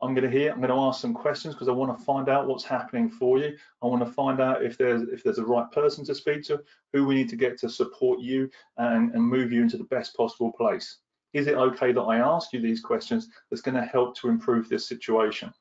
I'm 0.00 0.14
going 0.14 0.28
to 0.28 0.30
hear, 0.30 0.52
I'm 0.52 0.58
going 0.58 0.70
to 0.70 0.76
ask 0.76 1.00
some 1.00 1.14
questions 1.14 1.54
because 1.54 1.68
I 1.68 1.72
want 1.72 1.96
to 1.96 2.04
find 2.04 2.28
out 2.28 2.46
what's 2.46 2.64
happening 2.64 3.08
for 3.08 3.38
you. 3.38 3.56
I 3.82 3.86
want 3.86 4.04
to 4.04 4.12
find 4.12 4.40
out 4.40 4.64
if 4.64 4.76
there's 4.76 5.02
if 5.02 5.22
there's 5.22 5.38
a 5.38 5.44
right 5.44 5.70
person 5.70 6.04
to 6.04 6.14
speak 6.14 6.42
to, 6.44 6.60
who 6.92 7.06
we 7.06 7.14
need 7.14 7.28
to 7.28 7.36
get 7.36 7.58
to 7.58 7.68
support 7.68 8.20
you 8.20 8.50
and, 8.78 9.14
and 9.14 9.22
move 9.22 9.52
you 9.52 9.62
into 9.62 9.78
the 9.78 9.84
best 9.84 10.16
possible 10.16 10.52
place. 10.52 10.98
Is 11.32 11.46
it 11.46 11.54
okay 11.54 11.92
that 11.92 12.00
I 12.00 12.18
ask 12.18 12.52
you 12.52 12.60
these 12.60 12.80
questions 12.80 13.28
that's 13.50 13.62
going 13.62 13.74
to 13.74 13.82
help 13.84 14.16
to 14.18 14.28
improve 14.28 14.68
this 14.68 14.86
situation? 14.86 15.52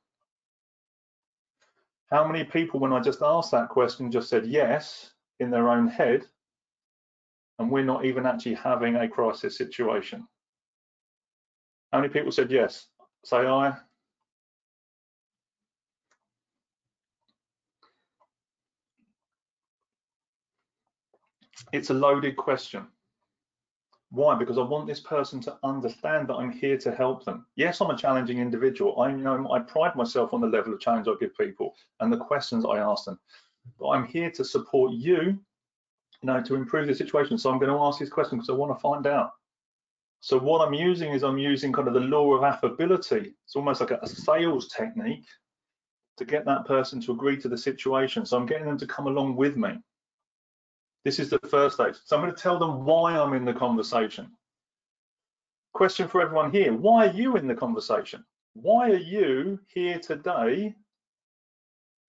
How 2.11 2.27
many 2.27 2.43
people, 2.43 2.79
when 2.79 2.91
I 2.91 2.99
just 2.99 3.21
asked 3.21 3.51
that 3.51 3.69
question, 3.69 4.11
just 4.11 4.29
said 4.29 4.45
yes 4.45 5.11
in 5.39 5.49
their 5.49 5.69
own 5.69 5.87
head, 5.87 6.25
and 7.57 7.71
we're 7.71 7.85
not 7.85 8.03
even 8.03 8.25
actually 8.25 8.55
having 8.55 8.97
a 8.97 9.07
crisis 9.07 9.57
situation? 9.57 10.27
How 11.93 12.01
many 12.01 12.11
people 12.11 12.31
said 12.31 12.51
yes? 12.51 12.87
Say 13.23 13.37
aye. 13.37 13.73
It's 21.71 21.91
a 21.91 21.93
loaded 21.93 22.35
question. 22.35 22.87
Why? 24.11 24.35
Because 24.35 24.57
I 24.57 24.61
want 24.61 24.87
this 24.87 24.99
person 24.99 25.39
to 25.41 25.57
understand 25.63 26.27
that 26.27 26.35
I'm 26.35 26.51
here 26.51 26.77
to 26.77 26.91
help 26.91 27.23
them. 27.23 27.45
Yes, 27.55 27.79
I'm 27.79 27.91
a 27.91 27.97
challenging 27.97 28.39
individual. 28.39 28.99
I 29.01 29.13
know 29.13 29.49
I 29.49 29.59
pride 29.59 29.95
myself 29.95 30.33
on 30.33 30.41
the 30.41 30.47
level 30.47 30.73
of 30.73 30.81
challenge 30.81 31.07
I 31.07 31.13
give 31.17 31.35
people 31.37 31.75
and 32.01 32.11
the 32.11 32.17
questions 32.17 32.65
I 32.65 32.79
ask 32.79 33.05
them. 33.05 33.17
But 33.79 33.89
I'm 33.89 34.05
here 34.05 34.29
to 34.31 34.43
support 34.43 34.91
you, 34.91 35.15
you 35.21 35.39
know, 36.23 36.41
to 36.41 36.55
improve 36.55 36.87
the 36.87 36.95
situation. 36.95 37.37
So 37.37 37.49
I'm 37.49 37.57
going 37.57 37.71
to 37.71 37.79
ask 37.79 37.99
these 37.99 38.09
questions 38.09 38.41
because 38.41 38.53
I 38.53 38.57
want 38.57 38.77
to 38.77 38.81
find 38.81 39.07
out. 39.07 39.31
So 40.19 40.37
what 40.37 40.67
I'm 40.67 40.73
using 40.73 41.13
is 41.13 41.23
I'm 41.23 41.37
using 41.37 41.71
kind 41.71 41.87
of 41.87 41.93
the 41.93 42.01
law 42.01 42.33
of 42.33 42.43
affability. 42.43 43.33
It's 43.45 43.55
almost 43.55 43.79
like 43.79 43.91
a 43.91 44.07
sales 44.07 44.67
technique 44.67 45.25
to 46.17 46.25
get 46.25 46.43
that 46.45 46.65
person 46.65 46.99
to 47.01 47.13
agree 47.13 47.37
to 47.37 47.47
the 47.47 47.57
situation. 47.57 48.25
So 48.25 48.37
I'm 48.37 48.45
getting 48.45 48.67
them 48.67 48.77
to 48.77 48.85
come 48.85 49.07
along 49.07 49.37
with 49.37 49.55
me. 49.55 49.79
This 51.03 51.19
is 51.19 51.29
the 51.29 51.39
first 51.39 51.75
stage. 51.75 51.95
So 52.05 52.15
I'm 52.15 52.21
going 52.21 52.33
to 52.35 52.41
tell 52.41 52.59
them 52.59 52.85
why 52.85 53.17
I'm 53.17 53.33
in 53.33 53.45
the 53.45 53.53
conversation. 53.53 54.31
Question 55.73 56.07
for 56.07 56.21
everyone 56.21 56.51
here. 56.51 56.73
Why 56.73 57.07
are 57.07 57.13
you 57.13 57.37
in 57.37 57.47
the 57.47 57.55
conversation? 57.55 58.23
Why 58.53 58.91
are 58.91 58.95
you 58.95 59.59
here 59.67 59.99
today? 59.99 60.75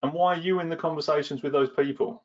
And 0.02 0.12
why 0.12 0.34
are 0.34 0.40
you 0.40 0.60
in 0.60 0.68
the 0.68 0.76
conversations 0.76 1.42
with 1.42 1.52
those 1.52 1.70
people? 1.70 2.24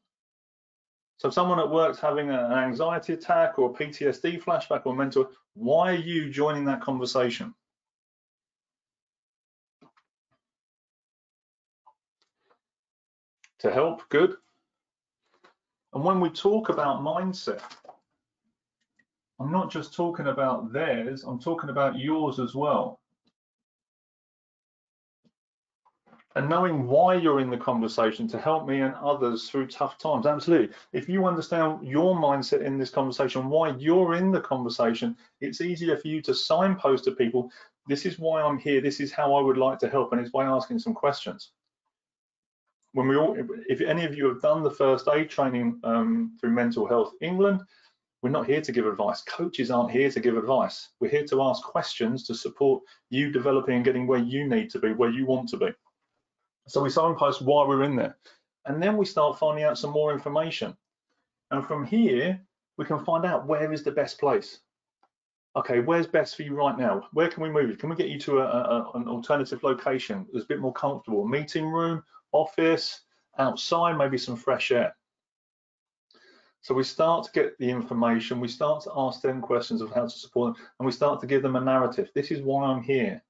So 1.17 1.29
if 1.29 1.33
someone 1.33 1.59
at 1.59 1.69
work's 1.69 1.99
having 1.99 2.29
an 2.29 2.51
anxiety 2.51 3.13
attack 3.13 3.57
or 3.57 3.73
PTSD 3.73 4.41
flashback 4.41 4.81
or 4.85 4.95
mental, 4.95 5.29
why 5.53 5.93
are 5.93 5.95
you 5.95 6.29
joining 6.29 6.65
that 6.65 6.81
conversation? 6.81 7.53
To 13.59 13.71
help, 13.71 14.07
good. 14.09 14.35
And 15.93 16.03
when 16.03 16.19
we 16.19 16.29
talk 16.29 16.69
about 16.69 17.01
mindset, 17.01 17.61
I'm 19.39 19.51
not 19.51 19.71
just 19.71 19.93
talking 19.93 20.27
about 20.27 20.73
theirs, 20.73 21.23
I'm 21.23 21.39
talking 21.39 21.69
about 21.69 21.97
yours 21.97 22.39
as 22.39 22.55
well. 22.55 22.99
And 26.35 26.49
knowing 26.49 26.85
why 26.85 27.15
you're 27.15 27.39
in 27.39 27.49
the 27.49 27.57
conversation 27.57 28.27
to 28.27 28.39
help 28.39 28.67
me 28.67 28.81
and 28.81 28.93
others 28.95 29.49
through 29.49 29.67
tough 29.67 29.97
times. 29.97 30.27
Absolutely. 30.27 30.75
If 30.93 31.09
you 31.09 31.25
understand 31.25 31.87
your 31.87 32.15
mindset 32.15 32.61
in 32.61 32.77
this 32.77 32.91
conversation, 32.91 33.49
why 33.49 33.75
you're 33.77 34.13
in 34.13 34.31
the 34.31 34.41
conversation, 34.41 35.17
it's 35.41 35.61
easier 35.61 35.97
for 35.97 36.07
you 36.07 36.21
to 36.21 36.35
signpost 36.35 37.05
to 37.05 37.11
people, 37.11 37.49
this 37.87 38.05
is 38.05 38.19
why 38.19 38.41
I'm 38.41 38.59
here, 38.59 38.81
this 38.81 38.99
is 38.99 39.11
how 39.11 39.33
I 39.33 39.41
would 39.41 39.57
like 39.57 39.79
to 39.79 39.89
help, 39.89 40.11
and 40.11 40.21
it's 40.21 40.29
by 40.29 40.45
asking 40.45 40.77
some 40.77 40.93
questions 40.93 41.53
when 42.97 43.07
we 43.07 43.15
all, 43.15 43.37
if 43.69 43.79
any 43.79 44.05
of 44.05 44.17
you 44.17 44.27
have 44.27 44.41
done 44.41 44.63
the 44.63 44.71
first 44.71 45.07
aid 45.07 45.29
training 45.29 45.79
um, 45.83 46.35
through 46.41 46.49
Mental 46.49 46.87
Health 46.87 47.13
England, 47.21 47.61
we're 48.23 48.31
not 48.31 48.47
here 48.47 48.59
to 48.59 48.71
give 48.71 48.87
advice. 48.87 49.21
Coaches 49.21 49.69
aren't 49.69 49.91
here 49.91 50.09
to 50.09 50.19
give 50.19 50.35
advice. 50.35 50.89
We're 50.99 51.11
here 51.11 51.27
to 51.27 51.43
ask 51.43 51.61
questions 51.61 52.25
to 52.25 52.33
support 52.33 52.81
you 53.11 53.31
developing 53.31 53.75
and 53.75 53.85
getting 53.85 54.07
where 54.07 54.17
you 54.17 54.49
need 54.49 54.71
to 54.71 54.79
be, 54.79 54.93
where 54.93 55.11
you 55.11 55.27
want 55.27 55.47
to 55.49 55.57
be. 55.57 55.69
So 56.67 56.81
we 56.81 56.89
signpost 56.89 57.43
why 57.43 57.67
we're 57.67 57.83
in 57.83 57.95
there. 57.95 58.17
And 58.65 58.81
then 58.81 58.97
we 58.97 59.05
start 59.05 59.37
finding 59.37 59.63
out 59.63 59.77
some 59.77 59.91
more 59.91 60.11
information. 60.11 60.75
And 61.51 61.63
from 61.67 61.85
here, 61.85 62.41
we 62.79 62.85
can 62.85 63.05
find 63.05 63.27
out 63.27 63.45
where 63.45 63.71
is 63.71 63.83
the 63.83 63.91
best 63.91 64.19
place. 64.19 64.61
Okay, 65.55 65.81
where's 65.81 66.07
best 66.07 66.35
for 66.35 66.41
you 66.41 66.55
right 66.55 66.79
now? 66.79 67.03
Where 67.13 67.29
can 67.29 67.43
we 67.43 67.51
move 67.51 67.69
you? 67.69 67.77
Can 67.77 67.89
we 67.91 67.95
get 67.95 68.09
you 68.09 68.19
to 68.21 68.39
a, 68.39 68.45
a, 68.45 68.91
an 68.95 69.07
alternative 69.07 69.61
location 69.61 70.25
that's 70.33 70.45
a 70.45 70.47
bit 70.47 70.59
more 70.61 70.73
comfortable? 70.73 71.25
A 71.25 71.29
meeting 71.29 71.67
room, 71.67 72.03
office, 72.31 73.01
outside, 73.37 73.97
maybe 73.97 74.17
some 74.17 74.35
fresh 74.35 74.71
air. 74.71 74.95
So 76.61 76.73
we 76.73 76.83
start 76.83 77.25
to 77.25 77.31
get 77.31 77.57
the 77.59 77.69
information, 77.69 78.39
we 78.39 78.47
start 78.47 78.83
to 78.83 78.91
ask 78.95 79.21
them 79.21 79.41
questions 79.41 79.81
of 79.81 79.91
how 79.91 80.03
to 80.03 80.09
support 80.09 80.55
them, 80.55 80.65
and 80.79 80.85
we 80.85 80.91
start 80.91 81.21
to 81.21 81.27
give 81.27 81.41
them 81.41 81.55
a 81.55 81.61
narrative. 81.61 82.09
This 82.13 82.31
is 82.31 82.41
why 82.41 82.65
I'm 82.65 82.83
here. 82.83 83.23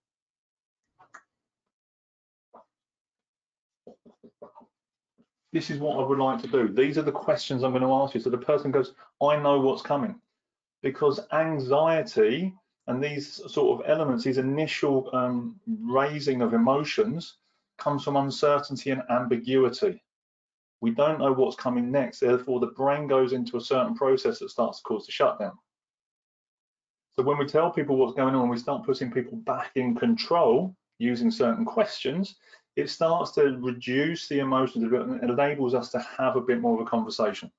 This 5.53 5.69
is 5.69 5.79
what 5.79 5.97
I 5.97 6.07
would 6.07 6.19
like 6.19 6.41
to 6.41 6.47
do. 6.47 6.67
These 6.67 6.97
are 6.97 7.03
the 7.03 7.11
questions 7.11 7.63
I'm 7.63 7.71
going 7.71 7.81
to 7.81 7.93
ask 7.93 8.13
you. 8.13 8.21
So 8.21 8.29
the 8.29 8.37
person 8.37 8.71
goes, 8.71 8.93
I 9.21 9.37
know 9.37 9.59
what's 9.59 9.81
coming. 9.81 10.19
Because 10.83 11.19
anxiety 11.31 12.53
and 12.87 13.03
these 13.03 13.41
sort 13.51 13.79
of 13.79 13.89
elements, 13.89 14.23
these 14.23 14.37
initial 14.37 15.09
um, 15.13 15.59
raising 15.67 16.41
of 16.41 16.53
emotions, 16.53 17.37
comes 17.77 18.03
from 18.03 18.17
uncertainty 18.17 18.91
and 18.91 19.01
ambiguity. 19.09 20.03
We 20.81 20.91
don't 20.91 21.19
know 21.19 21.33
what's 21.33 21.55
coming 21.55 21.91
next, 21.91 22.19
therefore 22.19 22.59
the 22.59 22.67
brain 22.67 23.07
goes 23.07 23.33
into 23.33 23.57
a 23.57 23.61
certain 23.61 23.95
process 23.95 24.39
that 24.39 24.49
starts 24.49 24.79
to 24.79 24.83
cause 24.83 25.05
the 25.05 25.11
shutdown. 25.11 25.57
So 27.13 27.23
when 27.23 27.37
we 27.39 27.45
tell 27.45 27.71
people 27.71 27.97
what's 27.97 28.15
going 28.15 28.35
on, 28.35 28.47
we 28.47 28.57
start 28.57 28.85
putting 28.85 29.11
people 29.11 29.37
back 29.37 29.71
in 29.75 29.95
control 29.95 30.75
using 30.99 31.31
certain 31.31 31.65
questions, 31.65 32.35
it 32.75 32.89
starts 32.89 33.31
to 33.31 33.57
reduce 33.59 34.27
the 34.27 34.39
emotions 34.39 34.83
a 34.83 34.87
bit 34.87 35.01
and 35.01 35.23
enables 35.23 35.73
us 35.73 35.89
to 35.91 35.99
have 36.17 36.35
a 36.35 36.41
bit 36.41 36.61
more 36.61 36.75
of 36.75 36.85
a 36.85 36.89
conversation. 36.89 37.51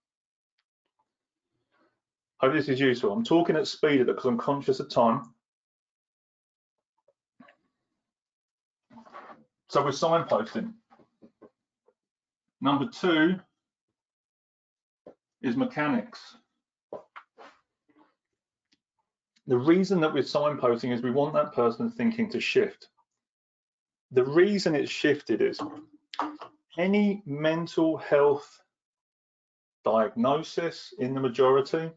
Hope 2.41 2.53
this 2.53 2.69
is 2.69 2.79
useful. 2.79 3.13
I'm 3.13 3.25
talking 3.25 3.57
at 3.57 3.67
speed 3.67 4.07
because 4.07 4.25
I'm 4.25 4.39
conscious 4.39 4.79
of 4.79 4.89
time. 4.89 5.35
So 9.71 9.85
we're 9.85 9.91
signposting. 9.91 10.73
Number 12.61 12.87
two 12.87 13.37
is 15.43 15.57
mechanics. 15.57 16.37
The 19.47 19.57
reason 19.57 20.01
that 20.01 20.13
we're 20.13 20.23
signposting 20.23 20.93
is 20.93 21.03
we 21.03 21.11
want 21.11 21.35
that 21.35 21.53
person 21.53 21.91
thinking 21.91 22.31
to 22.31 22.41
shift. 22.41 22.89
The 24.13 24.25
reason 24.25 24.75
it's 24.75 24.91
shifted 24.91 25.43
is 25.43 25.61
any 26.79 27.23
mental 27.27 27.99
health 27.99 28.63
diagnosis 29.85 30.95
in 30.99 31.15
the 31.15 31.21
majority 31.21 31.91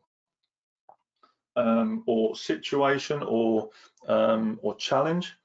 um, 1.55 2.03
or 2.05 2.35
situation 2.35 3.23
or 3.23 3.69
um, 4.07 4.59
or 4.61 4.75
challenge 4.75 5.35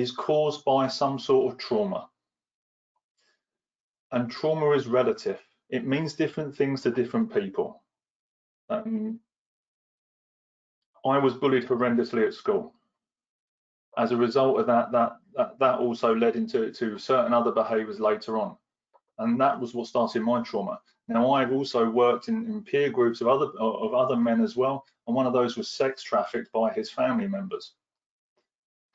is 0.00 0.12
caused 0.12 0.64
by 0.64 0.88
some 0.88 1.18
sort 1.18 1.52
of 1.52 1.58
trauma. 1.58 2.08
And 4.12 4.30
trauma 4.30 4.70
is 4.70 4.86
relative. 4.86 5.40
It 5.70 5.86
means 5.86 6.14
different 6.14 6.54
things 6.56 6.82
to 6.82 6.90
different 6.90 7.32
people. 7.32 7.82
Um, 8.68 9.20
I 11.04 11.18
was 11.18 11.34
bullied 11.34 11.66
horrendously 11.66 12.26
at 12.26 12.34
school. 12.34 12.74
As 13.96 14.12
a 14.12 14.16
result 14.16 14.60
of 14.60 14.66
that, 14.66 14.92
that 14.92 15.16
that, 15.34 15.58
that 15.58 15.78
also 15.78 16.14
led 16.14 16.36
into 16.36 16.72
to 16.72 16.98
certain 16.98 17.32
other 17.32 17.52
behaviours 17.52 18.00
later 18.00 18.38
on, 18.38 18.56
and 19.18 19.40
that 19.40 19.58
was 19.58 19.74
what 19.74 19.86
started 19.86 20.22
my 20.22 20.42
trauma. 20.42 20.80
Now 21.08 21.32
I've 21.32 21.52
also 21.52 21.88
worked 21.88 22.28
in, 22.28 22.46
in 22.46 22.62
peer 22.62 22.90
groups 22.90 23.20
of 23.20 23.28
other 23.28 23.46
of 23.58 23.94
other 23.94 24.16
men 24.16 24.42
as 24.42 24.56
well, 24.56 24.84
and 25.06 25.16
one 25.16 25.26
of 25.26 25.32
those 25.32 25.56
was 25.56 25.70
sex 25.70 26.02
trafficked 26.02 26.52
by 26.52 26.72
his 26.72 26.90
family 26.90 27.28
members. 27.28 27.72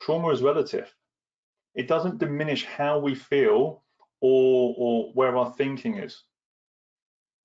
Trauma 0.02 0.28
is 0.28 0.42
relative. 0.42 0.92
It 1.74 1.88
doesn't 1.88 2.18
diminish 2.18 2.64
how 2.64 2.98
we 2.98 3.14
feel 3.14 3.82
or 4.20 4.74
or 4.76 5.12
where 5.14 5.36
our 5.36 5.52
thinking 5.52 5.98
is 5.98 6.24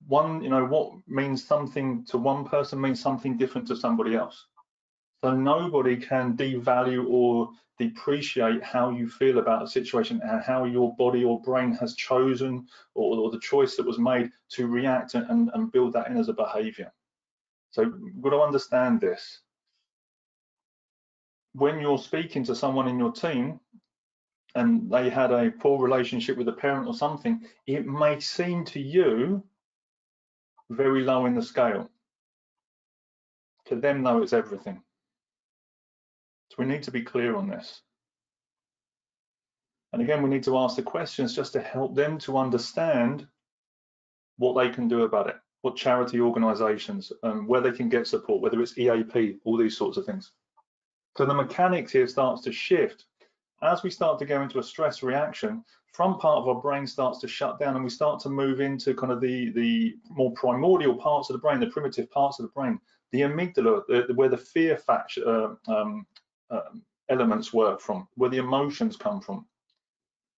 one 0.06 0.42
you 0.42 0.48
know 0.48 0.64
what 0.64 0.92
means 1.06 1.44
something 1.44 2.04
to 2.04 2.18
one 2.18 2.44
person 2.44 2.80
means 2.80 3.00
something 3.00 3.36
different 3.36 3.66
to 3.66 3.76
somebody 3.76 4.14
else 4.14 4.46
so 5.20 5.34
nobody 5.34 5.96
can 5.96 6.36
devalue 6.36 7.04
or 7.08 7.50
depreciate 7.78 8.62
how 8.62 8.90
you 8.90 9.08
feel 9.08 9.38
about 9.38 9.62
a 9.62 9.66
situation 9.66 10.20
and 10.22 10.42
how 10.42 10.64
your 10.64 10.94
body 10.96 11.24
or 11.24 11.40
brain 11.42 11.72
has 11.72 11.94
chosen 11.94 12.66
or, 12.94 13.18
or 13.18 13.30
the 13.30 13.40
choice 13.40 13.76
that 13.76 13.86
was 13.86 13.98
made 13.98 14.30
to 14.48 14.66
react 14.66 15.14
and, 15.14 15.50
and 15.54 15.72
build 15.72 15.92
that 15.92 16.08
in 16.08 16.16
as 16.16 16.28
a 16.28 16.32
behavior. 16.32 16.92
So 17.70 17.82
you've 17.82 18.20
got 18.20 18.30
to 18.30 18.40
understand 18.40 19.00
this. 19.00 19.40
When 21.52 21.80
you're 21.80 21.98
speaking 21.98 22.44
to 22.44 22.54
someone 22.54 22.88
in 22.88 22.98
your 22.98 23.12
team 23.12 23.60
and 24.54 24.90
they 24.90 25.10
had 25.10 25.32
a 25.32 25.50
poor 25.50 25.82
relationship 25.82 26.36
with 26.36 26.48
a 26.48 26.52
parent 26.52 26.86
or 26.86 26.94
something, 26.94 27.42
it 27.66 27.86
may 27.86 28.20
seem 28.20 28.64
to 28.66 28.80
you 28.80 29.42
very 30.70 31.02
low 31.02 31.26
in 31.26 31.34
the 31.34 31.42
scale. 31.42 31.90
To 33.66 33.76
them, 33.76 34.02
though, 34.02 34.22
it's 34.22 34.32
everything. 34.32 34.82
So 36.50 36.56
we 36.58 36.66
need 36.66 36.82
to 36.84 36.90
be 36.90 37.02
clear 37.02 37.36
on 37.36 37.48
this. 37.48 37.82
And 39.92 40.02
again, 40.02 40.22
we 40.22 40.30
need 40.30 40.42
to 40.44 40.58
ask 40.58 40.76
the 40.76 40.82
questions 40.82 41.34
just 41.34 41.52
to 41.54 41.60
help 41.60 41.94
them 41.94 42.18
to 42.20 42.36
understand 42.36 43.26
what 44.36 44.54
they 44.54 44.70
can 44.70 44.88
do 44.88 45.02
about 45.02 45.28
it, 45.28 45.36
what 45.62 45.76
charity 45.76 46.20
organizations, 46.20 47.12
um, 47.22 47.46
where 47.46 47.60
they 47.60 47.72
can 47.72 47.88
get 47.88 48.06
support, 48.06 48.40
whether 48.40 48.60
it's 48.60 48.76
EAP, 48.78 49.38
all 49.44 49.56
these 49.56 49.76
sorts 49.76 49.96
of 49.96 50.06
things. 50.06 50.32
So 51.18 51.26
the 51.26 51.34
mechanics 51.34 51.90
here 51.90 52.06
starts 52.06 52.42
to 52.42 52.52
shift. 52.52 53.06
As 53.60 53.82
we 53.82 53.90
start 53.90 54.20
to 54.20 54.24
go 54.24 54.40
into 54.40 54.60
a 54.60 54.62
stress 54.62 55.02
reaction, 55.02 55.64
front 55.92 56.20
part 56.20 56.38
of 56.38 56.46
our 56.46 56.62
brain 56.62 56.86
starts 56.86 57.18
to 57.18 57.26
shut 57.26 57.58
down 57.58 57.74
and 57.74 57.82
we 57.82 57.90
start 57.90 58.20
to 58.20 58.28
move 58.28 58.60
into 58.60 58.94
kind 58.94 59.10
of 59.10 59.20
the, 59.20 59.50
the 59.50 59.96
more 60.10 60.30
primordial 60.34 60.94
parts 60.94 61.28
of 61.28 61.34
the 61.34 61.40
brain, 61.40 61.58
the 61.58 61.66
primitive 61.66 62.08
parts 62.12 62.38
of 62.38 62.44
the 62.44 62.52
brain, 62.52 62.78
the 63.10 63.22
amygdala, 63.22 63.82
the, 63.88 64.14
where 64.14 64.28
the 64.28 64.36
fear 64.36 64.76
fact, 64.76 65.18
uh, 65.26 65.56
um, 65.66 66.06
um, 66.52 66.84
elements 67.08 67.52
work 67.52 67.80
from, 67.80 68.06
where 68.14 68.30
the 68.30 68.38
emotions 68.38 68.96
come 68.96 69.20
from. 69.20 69.44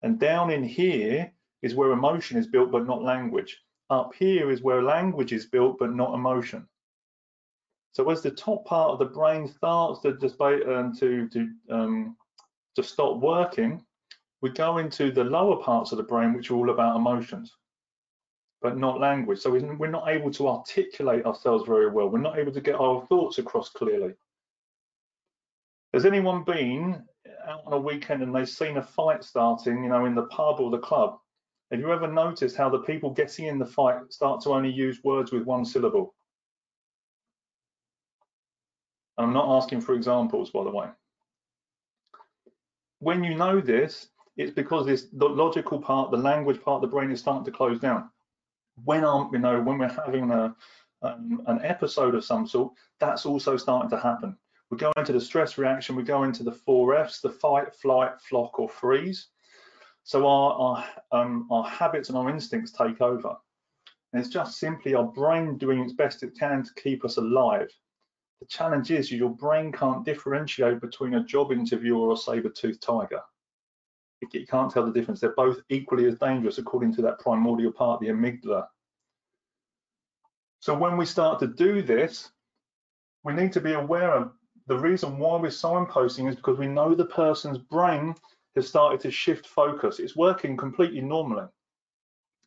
And 0.03 0.19
down 0.19 0.51
in 0.51 0.64
here 0.64 1.31
is 1.61 1.75
where 1.75 1.93
emotion 1.93 2.38
is 2.38 2.47
built, 2.47 2.73
but 2.73 2.87
not 2.87 3.03
language. 3.03 3.55
Up 3.90 4.14
here 4.14 4.51
is 4.51 4.62
where 4.62 4.83
language 4.83 5.35
is 5.35 5.45
built, 5.45 5.77
but 5.79 5.93
not 5.93 6.14
emotion. 6.14 6.66
So 7.92 8.09
as 8.11 8.22
the 8.22 8.31
top 8.31 8.64
part 8.64 8.92
of 8.92 8.98
the 8.98 9.05
brain 9.05 9.48
starts 9.48 10.00
to 10.03 10.12
debate 10.12 10.66
um, 10.68 10.94
to 10.96 11.29
to 11.29 11.50
um, 11.70 12.16
to 12.76 12.83
stop 12.83 13.16
working, 13.16 13.85
we 14.42 14.50
go 14.50 14.79
into 14.79 15.11
the 15.11 15.24
lower 15.24 15.62
parts 15.62 15.92
of 15.92 15.98
the 15.98 16.05
brain, 16.05 16.33
which 16.33 16.50
are 16.50 16.55
all 16.55 16.70
about 16.70 16.96
emotions, 16.96 17.57
but 18.62 18.79
not 18.79 19.00
language. 19.00 19.40
So 19.40 19.50
we're 19.50 19.90
not 19.90 20.09
able 20.09 20.31
to 20.33 20.48
articulate 20.48 21.26
ourselves 21.26 21.64
very 21.66 21.90
well. 21.90 22.09
We're 22.09 22.20
not 22.20 22.38
able 22.38 22.53
to 22.53 22.61
get 22.61 22.76
our 22.76 23.05
thoughts 23.07 23.38
across 23.38 23.70
clearly. 23.70 24.14
Has 25.92 26.07
anyone 26.07 26.44
been 26.44 27.03
out 27.46 27.62
on 27.66 27.72
a 27.72 27.79
weekend 27.79 28.22
and 28.22 28.35
they've 28.35 28.48
seen 28.48 28.76
a 28.76 28.83
fight 28.83 29.24
starting, 29.24 29.83
you 29.83 29.90
know, 29.90 30.05
in 30.07 30.14
the 30.14 30.26
pub 30.26 30.61
or 30.61 30.70
the 30.70 30.79
club? 30.79 31.18
Have 31.70 31.81
you 31.81 31.92
ever 31.92 32.07
noticed 32.07 32.57
how 32.57 32.68
the 32.68 32.81
people 32.81 33.11
getting 33.11 33.46
in 33.46 33.59
the 33.59 33.66
fight 33.66 34.12
start 34.12 34.40
to 34.42 34.50
only 34.50 34.70
use 34.70 35.03
words 35.03 35.33
with 35.33 35.44
one 35.44 35.64
syllable? 35.64 36.14
I'm 39.20 39.33
not 39.33 39.56
asking 39.56 39.80
for 39.83 39.94
examples, 39.94 40.50
by 40.50 40.64
the 40.64 40.70
way. 40.70 40.88
When 42.98 43.24
you 43.24 43.35
know 43.35 43.61
this, 43.61 44.09
it's 44.37 44.52
because 44.52 44.87
this 44.87 45.06
the 45.12 45.28
logical 45.28 45.80
part, 45.80 46.11
the 46.11 46.16
language 46.16 46.62
part 46.62 46.76
of 46.76 46.83
the 46.83 46.94
brain 46.94 47.11
is 47.11 47.20
starting 47.20 47.44
to 47.44 47.50
close 47.50 47.80
down. 47.80 48.11
When 48.85 49.04
I'm, 49.04 49.33
you 49.33 49.38
know, 49.38 49.61
when 49.61 49.78
we're 49.78 49.88
having 49.88 50.30
a 50.30 50.54
um, 51.02 51.42
an 51.46 51.61
episode 51.64 52.14
of 52.14 52.24
some 52.24 52.46
sort, 52.46 52.72
that's 52.98 53.24
also 53.24 53.56
starting 53.56 53.90
to 53.90 53.98
happen. 53.98 54.37
We 54.70 54.76
go 54.76 54.92
into 54.96 55.12
the 55.12 55.20
stress 55.20 55.59
reaction, 55.59 55.96
we 55.96 56.02
go 56.02 56.22
into 56.24 56.42
the 56.42 56.52
four 56.52 56.94
Fs, 56.94 57.20
the 57.20 57.30
fight, 57.30 57.74
flight, 57.74 58.20
flock, 58.20 58.61
or 58.61 58.68
freeze. 58.68 59.28
So 60.04 60.26
our, 60.26 60.52
our, 60.52 60.85
um, 61.12 61.48
our 61.50 61.64
habits 61.64 62.09
and 62.09 62.16
our 62.16 62.30
instincts 62.30 62.72
take 62.72 63.00
over. 63.00 63.35
And 64.12 64.20
it's 64.20 64.33
just 64.33 64.59
simply 64.59 64.94
our 64.94 65.04
brain 65.04 65.56
doing 65.56 65.80
its 65.80 65.92
best 65.92 66.22
it 66.22 66.38
can 66.38 66.62
to 66.64 66.83
keep 66.83 67.04
us 67.04 67.16
alive. 67.16 67.70
The 68.40 68.46
challenge 68.46 68.90
is 68.90 69.12
your 69.12 69.31
brain 69.31 69.70
can't 69.70 70.05
differentiate 70.05 70.81
between 70.81 71.14
a 71.14 71.24
job 71.24 71.53
interview 71.53 71.96
or 71.96 72.12
a 72.12 72.16
saber-toothed 72.16 72.83
tiger. 72.83 73.20
You 74.33 74.46
can't 74.46 74.70
tell 74.70 74.85
the 74.85 74.92
difference. 74.92 75.20
They're 75.20 75.35
both 75.35 75.61
equally 75.68 76.07
as 76.07 76.18
dangerous 76.18 76.59
according 76.59 76.94
to 76.94 77.03
that 77.03 77.18
primordial 77.20 77.72
part, 77.72 78.00
the 78.00 78.09
amygdala. 78.09 78.66
So 80.61 80.74
when 80.74 80.96
we 80.96 81.07
start 81.07 81.38
to 81.40 81.46
do 81.46 81.83
this, 81.83 82.31
we 83.24 83.33
need 83.33 83.53
to 83.53 83.61
be 83.61 83.72
aware 83.72 84.12
of 84.12 84.33
the 84.66 84.79
reason 84.79 85.18
why 85.18 85.37
we're 85.37 85.48
signposting 85.48 86.29
is 86.29 86.37
because 86.37 86.59
we 86.59 86.66
know 86.66 86.94
the 86.94 87.07
person's 87.07 87.59
brain 87.59 88.14
has 88.57 88.68
started 88.68 89.00
to 89.00 89.11
shift 89.11 89.46
focus. 89.46 89.98
It's 89.98 90.16
working 90.16 90.57
completely 90.57 91.00
normally. 91.00 91.46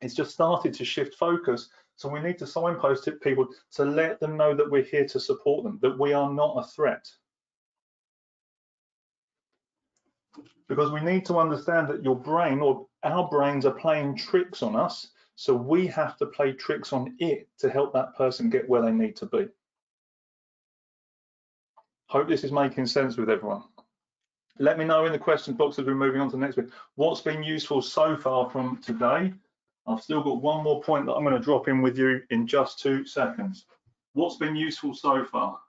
It's 0.02 0.14
just 0.14 0.32
started 0.32 0.74
to 0.76 0.86
shift 0.86 1.16
focus. 1.16 1.70
So 1.96 2.10
we 2.10 2.20
need 2.20 2.38
to 2.40 2.48
signpost 2.48 3.08
it 3.08 3.22
people 3.22 3.48
to 3.74 3.86
let 3.86 4.20
them 4.20 4.36
know 4.36 4.56
that 4.56 4.70
we're 4.70 4.84
here 4.84 5.08
to 5.08 5.20
support 5.20 5.64
them, 5.64 5.80
that 5.82 5.98
we 5.98 6.14
are 6.14 6.32
not 6.32 6.58
a 6.58 6.68
threat. 6.68 7.08
Because 10.68 10.92
we 10.92 11.02
need 11.02 11.26
to 11.28 11.38
understand 11.38 11.88
that 11.90 12.04
your 12.04 12.16
brain 12.16 12.60
or 12.60 12.88
our 13.04 13.28
brains 13.30 13.66
are 13.66 13.74
playing 13.74 14.18
tricks 14.18 14.64
on 14.64 14.76
us. 14.76 15.10
So 15.36 15.54
we 15.54 15.88
have 15.88 16.18
to 16.18 16.26
play 16.28 16.54
tricks 16.54 16.94
on 16.94 17.16
it 17.20 17.48
to 17.60 17.70
help 17.70 17.94
that 17.94 18.16
person 18.16 18.50
get 18.50 18.68
where 18.68 18.82
they 18.82 18.92
need 18.92 19.16
to 19.18 19.26
be. 19.26 19.48
Hope 22.08 22.28
this 22.28 22.44
is 22.44 22.52
making 22.52 22.86
sense 22.86 23.18
with 23.18 23.30
everyone. 23.30 23.64
Let 24.60 24.78
me 24.78 24.86
know 24.86 25.06
in 25.06 25.12
the 25.12 25.20
questions 25.20 25.58
box 25.58 25.80
as 25.80 25.86
we're 25.86 25.96
moving 25.96 26.22
on 26.22 26.30
to 26.30 26.38
the 26.38 26.42
next 26.42 26.56
bit. 26.56 26.70
What's 26.96 27.22
been 27.22 27.42
useful 27.42 27.82
so 27.82 28.16
far 28.16 28.50
from 28.52 28.80
today? 28.84 29.34
I've 29.86 30.02
still 30.02 30.24
got 30.24 30.42
one 30.42 30.64
more 30.64 30.82
point 30.82 31.06
that 31.06 31.14
I'm 31.14 31.24
going 31.24 31.36
to 31.36 31.42
drop 31.42 31.68
in 31.68 31.82
with 31.82 31.98
you 31.98 32.22
in 32.30 32.48
just 32.48 32.80
two 32.80 33.06
seconds. 33.06 33.66
What's 34.14 34.38
been 34.38 34.56
useful 34.56 34.94
so 34.94 35.26
far? 35.26 35.60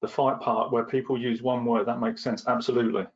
the 0.00 0.08
fight 0.08 0.40
part 0.40 0.72
where 0.72 0.84
people 0.84 1.18
use 1.18 1.42
one 1.42 1.64
word, 1.64 1.86
that 1.86 2.00
makes 2.00 2.22
sense, 2.22 2.46
absolutely. 2.46 3.06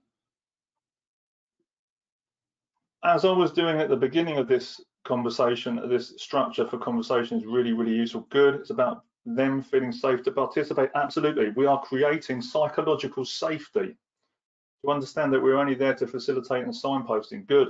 As 3.04 3.24
I 3.24 3.32
was 3.32 3.52
doing 3.52 3.80
at 3.80 3.88
the 3.88 3.96
beginning 3.96 4.38
of 4.38 4.48
this 4.48 4.80
conversation, 5.04 5.88
this 5.88 6.14
structure 6.16 6.66
for 6.66 6.78
conversation 6.78 7.38
is 7.38 7.46
really, 7.46 7.72
really 7.72 7.94
useful. 7.94 8.26
Good, 8.30 8.54
it's 8.56 8.70
about 8.70 9.04
them 9.24 9.62
feeling 9.62 9.92
safe 9.92 10.22
to 10.24 10.32
participate. 10.32 10.90
Absolutely, 10.94 11.50
we 11.50 11.66
are 11.66 11.80
creating 11.82 12.42
psychological 12.42 13.24
safety 13.24 13.96
to 14.84 14.90
understand 14.90 15.32
that 15.32 15.42
we're 15.42 15.58
only 15.58 15.74
there 15.74 15.94
to 15.94 16.06
facilitate 16.06 16.64
and 16.64 16.74
signposting. 16.74 17.46
Good. 17.46 17.68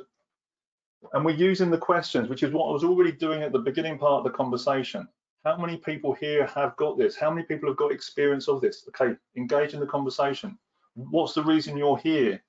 And 1.13 1.25
we're 1.25 1.33
using 1.33 1.71
the 1.71 1.79
questions, 1.79 2.29
which 2.29 2.43
is 2.43 2.53
what 2.53 2.69
I 2.69 2.73
was 2.73 2.85
already 2.85 3.13
doing 3.13 3.43
at 3.43 3.53
the 3.53 3.59
beginning 3.59 3.99
part 3.99 4.19
of 4.19 4.25
the 4.25 4.31
conversation. 4.31 5.07
How 5.45 5.57
many 5.57 5.77
people 5.77 6.15
here 6.15 6.47
have 6.47 6.77
got 6.77 6.97
this? 6.97 7.17
How 7.17 7.31
many 7.31 7.45
people 7.45 7.69
have 7.69 7.77
got 7.77 7.93
experience 7.93 8.49
of 8.49 8.61
this? 8.61 8.89
Okay, 8.89 9.17
engage 9.37 9.75
in 9.75 9.81
the 9.81 9.87
conversation. 9.87 10.57
What's 10.95 11.35
the 11.35 11.43
reason 11.43 11.77
you're 11.77 11.99
here? 11.99 12.43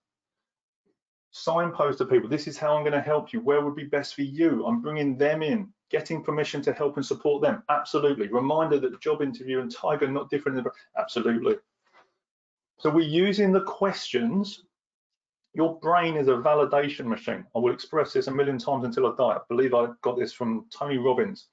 Signpost 1.36 1.98
to 1.98 2.06
people, 2.06 2.30
this 2.30 2.48
is 2.48 2.60
how 2.60 2.76
I'm 2.78 2.84
going 2.84 2.94
to 2.94 3.02
help 3.02 3.34
you. 3.34 3.42
Where 3.42 3.62
would 3.62 3.76
be 3.76 3.86
best 3.86 4.14
for 4.14 4.22
you? 4.22 4.66
I'm 4.68 4.82
bringing 4.82 5.18
them 5.18 5.42
in, 5.42 5.68
getting 5.90 6.24
permission 6.24 6.62
to 6.62 6.74
help 6.74 6.96
and 6.98 7.06
support 7.06 7.42
them. 7.42 7.64
Absolutely. 7.70 8.28
Reminder 8.28 8.80
that 8.80 8.92
the 8.92 9.00
job 9.00 9.24
interview 9.24 9.60
and 9.60 9.74
Tiger 9.74 10.08
not 10.08 10.30
different. 10.30 10.66
Absolutely. 10.96 11.56
So 12.78 12.92
we're 12.92 13.02
using 13.02 13.52
the 13.52 13.64
questions. 13.64 14.66
Your 15.56 15.80
brain 15.80 16.18
is 16.18 16.28
a 16.28 16.34
validation 16.34 17.06
machine. 17.06 17.44
I 17.56 17.60
will 17.60 17.74
express 17.74 18.14
this 18.14 18.28
a 18.28 18.32
million 18.32 18.60
times 18.60 18.86
until 18.86 19.08
I 19.08 19.16
die. 19.18 19.38
I 19.38 19.42
believe 19.50 19.74
I 19.74 19.88
got 20.04 20.20
this 20.20 20.34
from 20.34 20.68
Tony 20.70 21.00
Robbins. 21.00 21.48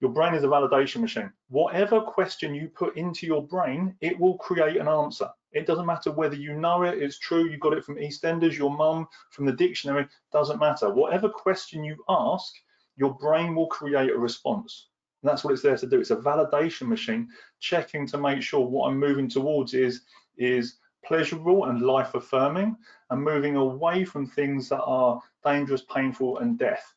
Your 0.00 0.10
brain 0.10 0.34
is 0.34 0.44
a 0.44 0.48
validation 0.48 1.00
machine. 1.00 1.32
Whatever 1.48 2.02
question 2.02 2.54
you 2.54 2.68
put 2.68 2.98
into 2.98 3.26
your 3.26 3.46
brain, 3.46 3.94
it 4.02 4.18
will 4.18 4.36
create 4.36 4.76
an 4.76 4.88
answer. 4.88 5.30
It 5.52 5.66
doesn't 5.66 5.86
matter 5.86 6.10
whether 6.10 6.34
you 6.34 6.54
know 6.54 6.82
it, 6.82 7.02
it's 7.02 7.18
true, 7.18 7.48
you 7.48 7.58
got 7.58 7.74
it 7.74 7.84
from 7.84 7.96
EastEnders, 7.96 8.56
your 8.56 8.74
mum, 8.74 9.06
from 9.30 9.44
the 9.44 9.52
dictionary, 9.52 10.06
doesn't 10.32 10.58
matter. 10.58 10.92
Whatever 10.92 11.28
question 11.28 11.84
you 11.84 11.96
ask, 12.08 12.54
your 12.96 13.14
brain 13.14 13.54
will 13.54 13.66
create 13.66 14.10
a 14.10 14.18
response. 14.18 14.88
And 15.22 15.30
that's 15.30 15.44
what 15.44 15.52
it's 15.52 15.62
there 15.62 15.76
to 15.76 15.86
do. 15.86 16.00
It's 16.00 16.10
a 16.10 16.16
validation 16.16 16.88
machine, 16.88 17.28
checking 17.60 18.06
to 18.08 18.18
make 18.18 18.42
sure 18.42 18.66
what 18.66 18.88
I'm 18.88 18.98
moving 18.98 19.28
towards 19.28 19.74
is, 19.74 20.02
is 20.36 20.78
pleasurable 21.04 21.66
and 21.66 21.82
life 21.82 22.14
affirming 22.14 22.76
and 23.10 23.22
moving 23.22 23.56
away 23.56 24.04
from 24.04 24.26
things 24.26 24.68
that 24.68 24.82
are 24.82 25.20
dangerous, 25.44 25.82
painful, 25.82 26.38
and 26.38 26.58
death. 26.58 26.94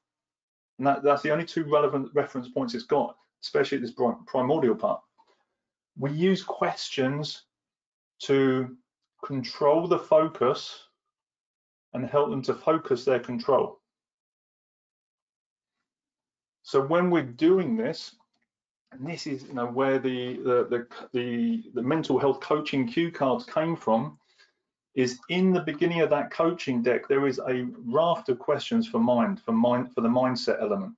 And 0.77 0.87
that, 0.87 1.03
that's 1.03 1.21
the 1.21 1.31
only 1.31 1.45
two 1.45 1.65
relevant 1.65 2.09
reference 2.13 2.49
points 2.49 2.73
it's 2.73 2.85
got, 2.85 3.15
especially 3.43 3.79
this 3.79 3.93
primordial 4.27 4.75
part. 4.75 5.01
We 5.97 6.11
use 6.11 6.43
questions 6.43 7.43
to 8.27 8.75
control 9.23 9.87
the 9.87 9.99
focus 9.99 10.87
and 11.93 12.05
help 12.05 12.29
them 12.29 12.41
to 12.43 12.53
focus 12.53 13.05
their 13.05 13.19
control. 13.19 13.79
So 16.63 16.81
when 16.81 17.09
we're 17.09 17.23
doing 17.23 17.77
this, 17.77 18.15
and 18.91 19.07
this 19.07 19.27
is 19.27 19.43
you 19.43 19.53
know 19.53 19.67
where 19.67 19.99
the 19.99 20.37
the 20.37 20.67
the 20.69 20.87
the, 21.13 21.63
the 21.73 21.81
mental 21.81 22.17
health 22.17 22.39
coaching 22.39 22.87
cue 22.87 23.11
cards 23.11 23.45
came 23.45 23.75
from, 23.75 24.17
is 24.95 25.19
in 25.29 25.51
the 25.51 25.61
beginning 25.61 26.01
of 26.01 26.09
that 26.09 26.31
coaching 26.31 26.81
deck, 26.81 27.07
there 27.07 27.27
is 27.27 27.39
a 27.39 27.67
raft 27.85 28.29
of 28.29 28.39
questions 28.39 28.87
for 28.87 28.99
mind, 28.99 29.41
for 29.41 29.51
mind, 29.51 29.93
for 29.93 30.01
the 30.01 30.07
mindset 30.07 30.61
element. 30.61 30.93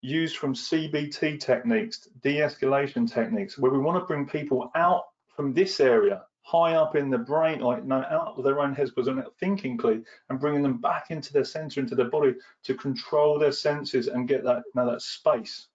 Used 0.00 0.36
from 0.36 0.54
CBT 0.54 1.40
techniques, 1.40 2.08
de-escalation 2.22 3.10
techniques, 3.12 3.58
where 3.58 3.72
we 3.72 3.78
want 3.78 4.00
to 4.00 4.06
bring 4.06 4.26
people 4.26 4.70
out 4.74 5.04
from 5.38 5.54
this 5.54 5.78
area, 5.78 6.24
high 6.42 6.74
up 6.74 6.96
in 6.96 7.10
the 7.10 7.16
brain, 7.16 7.60
like 7.60 7.84
no, 7.84 7.98
out 8.10 8.34
of 8.36 8.42
their 8.42 8.58
own 8.58 8.74
heads 8.74 8.90
because 8.90 9.06
they're 9.06 9.14
not 9.14 9.38
thinking 9.38 9.76
clearly, 9.76 10.02
and 10.28 10.40
bringing 10.40 10.64
them 10.64 10.78
back 10.78 11.12
into 11.12 11.32
their 11.32 11.44
center, 11.44 11.78
into 11.78 11.94
their 11.94 12.10
body 12.10 12.34
to 12.64 12.74
control 12.74 13.38
their 13.38 13.52
senses 13.52 14.08
and 14.08 14.26
get 14.26 14.42
that, 14.42 14.64
know, 14.74 14.90
that 14.90 15.00
space. 15.00 15.68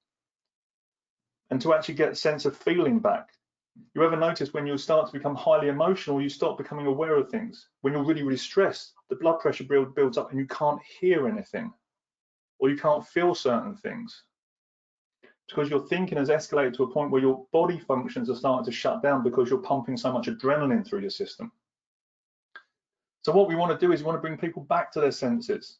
And 1.50 1.62
to 1.62 1.74
actually 1.74 1.94
get 1.94 2.18
sense 2.18 2.44
of 2.44 2.58
feeling 2.58 3.00
back, 3.00 3.30
you 3.96 4.04
ever 4.04 4.18
notice 4.18 4.54
when 4.54 4.68
you 4.68 4.78
start 4.78 5.08
to 5.08 5.14
become 5.14 5.34
highly 5.34 5.70
emotional, 5.70 6.22
you 6.22 6.28
start 6.28 6.58
becoming 6.58 6.88
aware 6.88 7.16
of 7.16 7.30
things. 7.30 7.70
When 7.80 7.94
you're 7.94 8.04
really, 8.04 8.24
really 8.24 8.36
stressed, 8.36 8.92
the 9.10 9.16
blood 9.16 9.40
pressure 9.40 9.64
build, 9.64 9.96
builds 9.96 10.18
up 10.18 10.32
and 10.32 10.40
you 10.42 10.48
can't 10.48 10.82
hear 11.00 11.26
anything 11.26 11.72
or 12.60 12.70
you 12.70 12.76
can't 12.76 13.08
feel 13.08 13.34
certain 13.34 13.78
things. 13.78 14.24
Because 15.50 15.70
your 15.70 15.86
thinking 15.88 16.18
has 16.18 16.30
escalated 16.30 16.76
to 16.76 16.84
a 16.84 16.92
point 16.92 17.12
where 17.12 17.22
your 17.22 17.46
body 17.52 17.80
functions 17.80 18.30
are 18.30 18.36
starting 18.36 18.66
to 18.66 18.72
shut 18.72 19.04
down 19.04 19.24
because 19.24 19.50
you're 19.50 19.60
pumping 19.60 19.98
so 19.98 20.12
much 20.12 20.28
adrenaline 20.28 20.86
through 20.86 21.02
your 21.02 21.10
system. 21.10 21.52
So 23.24 23.32
what 23.32 23.48
we 23.48 23.56
want 23.56 23.78
to 23.78 23.86
do 23.86 23.94
is 23.94 24.02
we 24.02 24.06
want 24.06 24.18
to 24.18 24.22
bring 24.22 24.38
people 24.38 24.64
back 24.64 24.92
to 24.94 25.02
their 25.02 25.12
senses. 25.12 25.78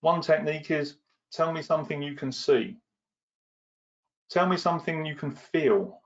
One 0.00 0.20
technique 0.20 0.70
is 0.70 0.96
tell 1.32 1.52
me 1.52 1.62
something 1.62 2.02
you 2.02 2.14
can 2.14 2.32
see. 2.32 2.76
Tell 4.30 4.46
me 4.46 4.56
something 4.56 5.04
you 5.04 5.16
can 5.16 5.32
feel. 5.32 6.00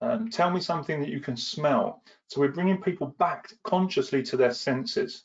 Um, 0.00 0.30
tell 0.30 0.50
me 0.50 0.60
something 0.60 1.00
that 1.00 1.10
you 1.10 1.20
can 1.20 1.36
smell. 1.36 2.02
So 2.28 2.40
we're 2.40 2.52
bringing 2.52 2.80
people 2.80 3.08
back 3.18 3.52
consciously 3.64 4.22
to 4.24 4.36
their 4.36 4.54
senses. 4.54 5.24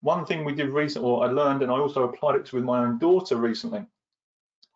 One 0.00 0.24
thing 0.24 0.44
we 0.44 0.54
did 0.54 0.70
recently, 0.70 1.08
or 1.08 1.24
I 1.24 1.30
learned, 1.30 1.62
and 1.62 1.70
I 1.70 1.76
also 1.76 2.04
applied 2.04 2.36
it 2.36 2.46
to 2.46 2.56
with 2.56 2.64
my 2.64 2.84
own 2.84 2.98
daughter 2.98 3.36
recently, 3.36 3.84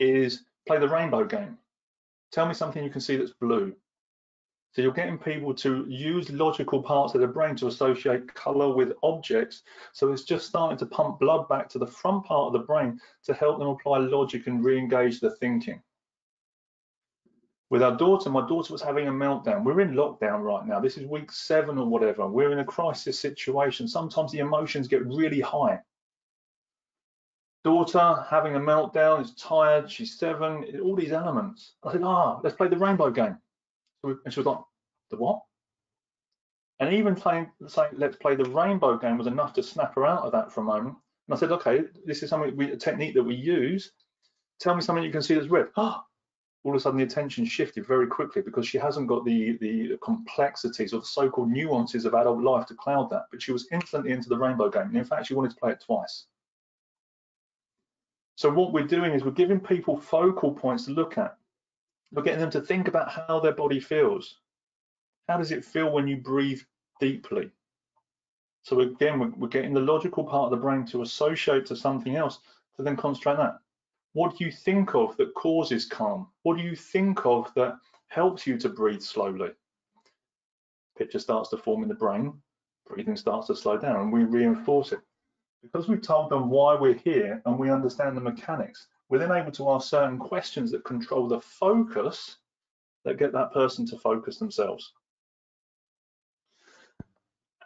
is 0.03 0.45
play 0.67 0.79
the 0.79 0.89
rainbow 0.89 1.25
game. 1.25 1.59
Tell 2.31 2.47
me 2.47 2.55
something 2.55 2.83
you 2.83 2.91
can 2.91 3.01
see 3.01 3.17
that's 3.17 3.33
blue. 3.33 3.75
So 4.73 4.81
you're 4.81 4.93
getting 4.93 5.19
people 5.19 5.55
to 5.57 5.85
use 5.87 6.31
logical 6.31 6.83
parts 6.83 7.15
of 7.15 7.21
their 7.21 7.29
brain 7.29 7.55
to 7.57 7.67
associate 7.67 8.33
color 8.35 8.75
with 8.75 8.95
objects. 9.03 9.63
So 9.93 10.13
it's 10.13 10.25
just 10.25 10.47
starting 10.47 10.79
to 10.79 10.87
pump 10.87 11.21
blood 11.21 11.49
back 11.49 11.69
to 11.71 11.79
the 11.79 11.87
front 11.87 12.25
part 12.25 12.47
of 12.47 12.53
the 12.55 12.67
brain 12.67 12.99
to 13.25 13.35
help 13.35 13.59
them 13.59 13.69
apply 13.69 13.99
logic 13.99 14.47
and 14.47 14.65
re-engage 14.65 15.21
the 15.21 15.33
thinking 15.37 15.83
with 17.73 17.83
our 17.83 17.97
daughter, 17.97 18.29
my 18.29 18.47
daughter 18.47 18.71
was 18.71 18.83
having 18.83 19.09
a 19.09 19.11
meltdown. 19.11 19.65
We're 19.65 19.81
in 19.81 19.95
lockdown 19.95 20.43
right 20.43 20.67
now. 20.67 20.79
This 20.79 20.99
is 20.99 21.07
week 21.07 21.33
seven 21.33 21.79
or 21.79 21.87
whatever. 21.87 22.29
We're 22.29 22.53
in 22.53 22.59
a 22.59 22.65
crisis 22.67 23.19
situation. 23.19 23.89
Sometimes 23.89 24.31
the 24.31 24.41
emotions 24.41 24.87
get 24.87 25.07
really 25.07 25.41
high. 25.41 25.81
Daughter 27.65 28.25
having 28.29 28.57
a 28.57 28.61
meltdown, 28.61 29.23
is 29.23 29.35
tired, 29.35 29.91
she's 29.91 30.19
seven, 30.19 30.81
all 30.83 30.97
these 30.97 31.13
elements. 31.13 31.75
I 31.85 31.93
said, 31.93 32.03
ah, 32.03 32.41
let's 32.43 32.57
play 32.57 32.69
the 32.69 32.77
rainbow 32.77 33.11
game. 33.11 33.39
And 34.03 34.33
she 34.33 34.41
was 34.41 34.47
like, 34.47 34.59
the 35.11 35.17
what? 35.17 35.43
And 36.81 36.93
even 36.93 37.15
playing, 37.15 37.49
saying, 37.69 37.91
let's 37.97 38.17
play 38.17 38.35
the 38.35 38.51
rainbow 38.51 38.99
game 38.99 39.17
was 39.17 39.29
enough 39.29 39.53
to 39.55 39.63
snap 39.63 39.95
her 39.95 40.05
out 40.05 40.25
of 40.25 40.33
that 40.33 40.51
for 40.51 40.63
a 40.63 40.65
moment. 40.65 40.97
And 41.29 41.37
I 41.37 41.39
said, 41.39 41.53
okay, 41.53 41.83
this 42.05 42.25
is 42.25 42.31
something, 42.31 42.57
we, 42.57 42.73
a 42.73 42.77
technique 42.77 43.15
that 43.15 43.23
we 43.23 43.37
use. 43.37 43.93
Tell 44.59 44.75
me 44.75 44.83
something 44.83 45.05
you 45.05 45.13
can 45.13 45.23
see 45.23 45.35
that's 45.35 45.47
red. 45.47 45.67
Ah, 45.77 46.05
all 46.65 46.73
of 46.73 46.77
a 46.77 46.81
sudden 46.81 46.99
the 46.99 47.05
attention 47.05 47.45
shifted 47.45 47.87
very 47.87 48.07
quickly 48.07 48.43
because 48.43 48.67
she 48.67 48.79
hasn't 48.79 49.09
got 49.09 49.25
the 49.25 49.57
the 49.59 49.99
complexities 50.03 50.93
or 50.93 51.01
the 51.01 51.07
so-called 51.07 51.51
nuances 51.51 52.05
of 52.05 52.15
adult 52.15 52.43
life 52.43 52.67
to 52.67 52.75
cloud 52.75 53.11
that 53.11 53.25
but 53.31 53.43
she 53.43 53.53
was 53.53 53.67
instantly 53.73 54.13
into 54.13 54.29
the 54.29 54.39
rainbow 54.39 54.71
game 54.71 54.83
and 54.83 54.97
in 54.97 55.05
fact 55.05 55.27
she 55.27 55.35
wanted 55.35 55.51
to 55.51 55.57
play 55.57 55.73
it 55.73 55.83
twice 55.85 56.27
so 58.37 58.51
what 58.51 58.73
we're 58.73 58.87
doing 58.87 59.13
is 59.13 59.25
we're 59.25 59.31
giving 59.31 59.61
people 59.61 59.97
focal 59.97 60.53
points 60.53 60.85
to 60.87 60.93
look 60.93 61.19
at 61.19 61.37
we're 62.13 62.23
getting 62.23 62.41
them 62.41 62.51
to 62.51 62.61
think 62.61 62.89
about 62.89 63.11
how 63.11 63.41
their 63.41 63.53
body 63.53 63.81
feels 63.81 64.39
how 65.29 65.37
does 65.37 65.53
it 65.53 65.65
feel 65.65 65.93
when 65.93 66.09
you 66.09 66.17
breathe 66.17 66.61
deeply 67.01 67.51
so 68.63 68.81
again 68.81 69.35
we're, 69.39 69.49
getting 69.49 69.75
the 69.75 69.81
logical 69.81 70.25
part 70.25 70.45
of 70.45 70.51
the 70.51 70.65
brain 70.65 70.85
to 70.87 71.03
associate 71.03 71.67
to 71.67 71.77
something 71.77 72.17
else 72.17 72.39
to 72.77 72.83
then 72.83 72.97
concentrate 72.97 73.33
on 73.33 73.39
that 73.39 73.59
what 74.15 74.37
do 74.37 74.45
you 74.45 74.53
think 74.53 74.95
of 74.95 75.17
that 75.17 75.35
causes 75.35 75.87
calm? 75.87 76.29
What 76.43 76.59
do 76.59 76.63
you 76.63 76.77
think 76.77 77.25
of 77.25 77.53
that 77.55 77.79
helps 78.09 78.47
you 78.47 78.59
to 78.59 78.69
breathe 78.69 79.01
slowly? 79.01 79.51
Picture 80.99 81.19
starts 81.19 81.49
to 81.51 81.57
form 81.57 81.83
in 81.83 81.89
the 81.89 81.95
brain, 81.95 82.35
breathing 82.87 83.17
starts 83.17 83.47
to 83.47 83.57
slow 83.57 83.79
down, 83.79 84.03
and 84.03 84.13
we 84.13 84.25
reinforce 84.25 84.93
it. 84.93 85.01
Because 85.63 85.89
we've 85.89 86.03
told 86.03 86.31
them 86.31 86.51
why 86.51 86.75
we're 86.75 86.95
here 86.95 87.41
and 87.47 87.59
we 87.59 87.71
understand 87.71 88.17
the 88.17 88.21
mechanics, 88.21 88.89
we're 89.09 89.19
then 89.19 89.33
able 89.33 89.53
to 89.53 89.71
ask 89.71 89.89
certain 89.89 90.19
questions 90.19 90.71
that 90.73 90.85
control 90.85 91.29
the 91.29 91.41
focus 91.41 92.39
that 93.05 93.19
get 93.19 93.33
that 93.33 93.53
person 93.53 93.87
to 93.87 93.99
focus 93.99 94.39
themselves. 94.39 94.93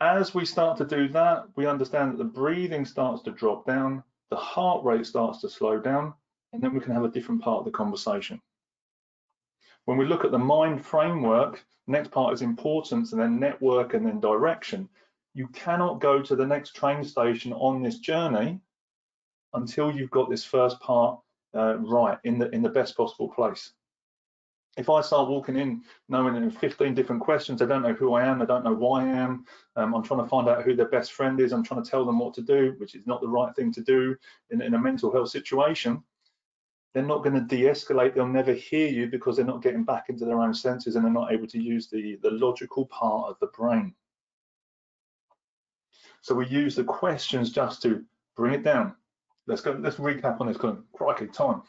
As 0.00 0.35
we 0.35 0.44
start 0.44 0.76
to 0.78 0.85
do 0.85 1.09
that, 1.09 1.46
we 1.56 1.66
understand 1.66 2.12
that 2.12 2.18
the 2.18 2.24
breathing 2.24 2.85
starts 2.85 3.22
to 3.22 3.30
drop 3.30 3.66
down, 3.66 4.02
the 4.30 4.37
heart 4.37 4.85
rate 4.85 5.06
starts 5.06 5.40
to 5.40 5.48
slow 5.48 5.78
down, 5.78 6.12
and 6.52 6.62
then 6.62 6.74
we 6.74 6.80
can 6.80 6.92
have 6.92 7.04
a 7.04 7.11
different 7.11 7.40
part 7.40 7.61
of 7.61 7.64
the 7.64 7.70
conversation. 7.70 8.40
When 9.87 9.96
we 9.96 10.04
look 10.04 10.24
at 10.24 10.32
the 10.32 10.38
mind 10.38 10.85
framework, 10.85 11.64
next 11.87 12.11
part 12.11 12.35
is 12.35 12.42
importance 12.42 13.12
and 13.12 13.20
then 13.20 13.38
network 13.38 13.94
and 13.94 14.04
then 14.04 14.20
direction. 14.20 14.88
You 15.37 15.49
cannot 15.49 16.01
go 16.01 16.22
to 16.22 16.35
the 16.35 16.46
next 16.46 16.75
train 16.75 17.05
station 17.05 17.53
on 17.53 17.83
this 17.83 17.99
journey 17.99 18.59
until 19.53 19.92
you've 19.94 20.11
got 20.11 20.31
this 20.31 20.44
first 20.44 20.81
part 20.81 21.20
uh, 21.55 21.77
right 21.77 22.18
in 22.25 22.38
the 22.38 22.49
in 22.55 22.62
the 22.62 22.70
best 22.70 22.96
possible 22.96 23.29
place. 23.29 23.75
if 24.79 24.88
I 24.88 25.03
start 25.03 25.29
walking 25.29 25.57
in 25.57 25.83
knowing 26.09 26.51
15 26.51 26.94
different 26.94 27.20
questions, 27.20 27.61
I 27.61 27.66
don't 27.66 27.83
know 27.83 27.92
who 27.92 28.14
I 28.14 28.25
am, 28.25 28.40
I 28.40 28.46
don't 28.46 28.64
know 28.64 28.72
why 28.72 29.05
I 29.05 29.09
am, 29.09 29.44
um, 29.77 29.94
I'm 29.94 30.03
trying 30.03 30.22
to 30.22 30.29
find 30.29 30.49
out 30.49 30.64
who 30.64 30.75
their 30.75 30.88
best 30.88 31.12
friend 31.12 31.38
is, 31.38 31.53
I'm 31.53 31.62
trying 31.62 31.83
to 31.85 31.90
tell 31.90 32.07
them 32.07 32.18
what 32.18 32.33
to 32.35 32.42
do, 32.42 32.75
which 32.79 32.94
is 32.94 33.07
not 33.07 33.20
the 33.20 33.29
right 33.29 33.55
thing 33.55 33.70
to 33.72 33.83
do 33.83 34.16
in, 34.49 34.62
in 34.62 34.72
a 34.72 34.79
mental 34.79 35.12
health 35.12 35.29
situation, 35.29 36.03
they're 36.94 37.12
not 37.12 37.22
going 37.22 37.35
to 37.35 37.57
de-escalate, 37.57 38.14
they'll 38.14 38.27
never 38.27 38.55
hear 38.55 38.88
you 38.88 39.07
because 39.07 39.37
they're 39.37 39.44
not 39.44 39.62
getting 39.62 39.85
back 39.85 40.07
into 40.09 40.25
their 40.25 40.40
own 40.40 40.55
senses 40.55 40.96
and 40.96 41.05
they're 41.05 41.12
not 41.12 41.31
able 41.31 41.46
to 41.46 41.62
use 41.62 41.88
the, 41.88 42.18
the 42.22 42.31
logical 42.31 42.87
part 42.87 43.29
of 43.29 43.38
the 43.40 43.49
brain. 43.49 43.94
So 46.26 46.34
we 46.34 46.48
use 46.48 46.74
the 46.74 46.82
questions 46.82 47.52
just 47.52 47.80
to 47.82 48.04
bring 48.36 48.52
it 48.52 48.64
down. 48.64 48.96
Let's 49.46 49.60
go, 49.60 49.78
let's 49.80 49.94
recap 49.94 50.40
on 50.40 50.48
this, 50.48 50.56
crikey, 50.56 51.28
time. 51.28 51.62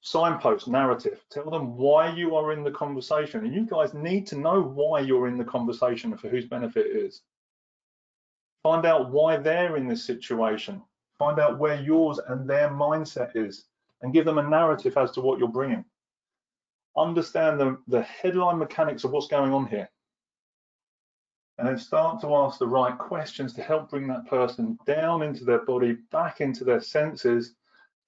Signpost 0.00 0.66
narrative. 0.66 1.22
Tell 1.30 1.50
them 1.50 1.76
why 1.76 2.10
you 2.10 2.36
are 2.36 2.54
in 2.54 2.64
the 2.64 2.70
conversation. 2.70 3.44
And 3.44 3.54
you 3.54 3.66
guys 3.66 3.92
need 3.92 4.26
to 4.28 4.38
know 4.38 4.62
why 4.62 5.00
you're 5.00 5.28
in 5.28 5.36
the 5.36 5.44
conversation 5.44 6.10
and 6.10 6.18
for 6.18 6.30
whose 6.30 6.46
benefit 6.46 6.86
it 6.86 6.96
is. 6.96 7.20
Find 8.62 8.86
out 8.86 9.10
why 9.10 9.36
they're 9.36 9.76
in 9.76 9.86
this 9.86 10.06
situation. 10.06 10.80
Find 11.18 11.38
out 11.38 11.58
where 11.58 11.78
yours 11.78 12.18
and 12.28 12.48
their 12.48 12.70
mindset 12.70 13.32
is 13.34 13.66
and 14.00 14.14
give 14.14 14.24
them 14.24 14.38
a 14.38 14.48
narrative 14.48 14.96
as 14.96 15.10
to 15.10 15.20
what 15.20 15.38
you're 15.38 15.48
bringing. 15.48 15.84
Understand 16.96 17.60
the, 17.60 17.76
the 17.88 18.00
headline 18.00 18.56
mechanics 18.56 19.04
of 19.04 19.10
what's 19.10 19.28
going 19.28 19.52
on 19.52 19.66
here 19.66 19.90
and 21.58 21.66
then 21.66 21.78
start 21.78 22.20
to 22.20 22.34
ask 22.34 22.58
the 22.58 22.66
right 22.66 22.96
questions 22.98 23.52
to 23.54 23.62
help 23.62 23.90
bring 23.90 24.06
that 24.08 24.26
person 24.26 24.78
down 24.86 25.22
into 25.22 25.44
their 25.44 25.64
body 25.64 25.96
back 26.10 26.40
into 26.40 26.64
their 26.64 26.80
senses 26.80 27.54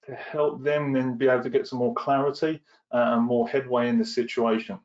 to 0.05 0.13
help 0.15 0.63
them 0.63 0.93
then 0.93 1.17
be 1.17 1.27
able 1.27 1.43
to 1.43 1.49
get 1.49 1.67
some 1.67 1.79
more 1.79 1.93
clarity 1.95 2.61
uh, 2.93 3.13
and 3.13 3.23
more 3.23 3.47
headway 3.47 3.89
in 3.89 3.97
the 3.97 4.05
situation. 4.05 4.79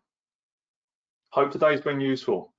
Hope 1.30 1.50
today's 1.50 1.80
been 1.80 2.00
useful. 2.00 2.52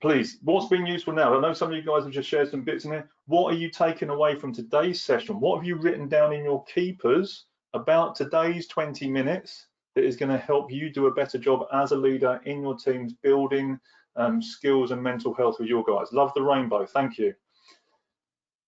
Please, 0.00 0.38
what's 0.42 0.68
been 0.68 0.86
useful 0.86 1.12
now? 1.12 1.36
I 1.36 1.40
know 1.40 1.52
some 1.52 1.70
of 1.70 1.76
you 1.76 1.82
guys 1.82 2.04
have 2.04 2.12
just 2.12 2.28
shared 2.28 2.50
some 2.50 2.62
bits 2.62 2.84
in 2.84 2.90
there. 2.90 3.10
What 3.26 3.52
are 3.52 3.56
you 3.56 3.70
taking 3.70 4.08
away 4.08 4.34
from 4.34 4.52
today's 4.52 5.02
session? 5.02 5.40
What 5.40 5.56
have 5.56 5.66
you 5.66 5.76
written 5.76 6.08
down 6.08 6.32
in 6.32 6.42
your 6.42 6.64
keepers 6.64 7.44
about 7.74 8.14
today's 8.14 8.66
20 8.68 9.10
minutes 9.10 9.66
that 9.94 10.04
is 10.04 10.16
going 10.16 10.30
to 10.30 10.38
help 10.38 10.72
you 10.72 10.90
do 10.90 11.06
a 11.06 11.14
better 11.14 11.38
job 11.38 11.66
as 11.72 11.92
a 11.92 11.96
leader 11.96 12.40
in 12.44 12.62
your 12.62 12.76
teams 12.76 13.12
building 13.12 13.78
um, 14.20 14.42
skills 14.42 14.90
and 14.90 15.02
mental 15.02 15.34
health 15.34 15.58
with 15.58 15.68
your 15.68 15.84
guys? 15.84 16.12
Love 16.12 16.32
the 16.34 16.42
rainbow. 16.42 16.86
Thank 16.86 17.18
you. 17.18 17.34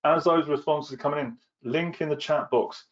As 0.04 0.24
those 0.24 0.48
responses 0.48 0.94
are 0.94 0.96
coming 0.96 1.20
in, 1.20 1.36
link 1.62 2.00
in 2.00 2.08
the 2.08 2.16
chat 2.16 2.50
box 2.50 2.86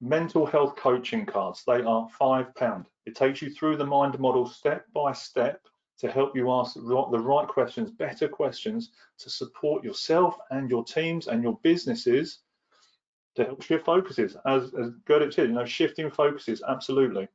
mental 0.00 0.46
health 0.46 0.76
coaching 0.76 1.26
cards 1.26 1.62
they 1.66 1.82
are 1.82 2.08
five 2.18 2.54
pound 2.54 2.86
it 3.06 3.14
takes 3.14 3.42
you 3.42 3.50
through 3.50 3.76
the 3.76 3.84
mind 3.84 4.18
model 4.18 4.46
step 4.46 4.84
by 4.94 5.12
step 5.12 5.60
to 5.98 6.10
help 6.10 6.34
you 6.34 6.50
ask 6.50 6.74
the 6.74 6.80
right 6.80 7.46
questions 7.46 7.90
better 7.90 8.26
questions 8.26 8.92
to 9.18 9.28
support 9.28 9.84
yourself 9.84 10.36
and 10.50 10.70
your 10.70 10.82
teams 10.84 11.28
and 11.28 11.42
your 11.42 11.58
businesses 11.62 12.38
to 13.36 13.44
help 13.44 13.62
shift 13.62 13.84
focuses 13.84 14.36
as, 14.46 14.72
as 14.74 14.90
Gerdip 15.06 15.34
said 15.34 15.48
you 15.48 15.54
know 15.54 15.66
shifting 15.66 16.10
focuses 16.10 16.62
absolutely 16.66 17.28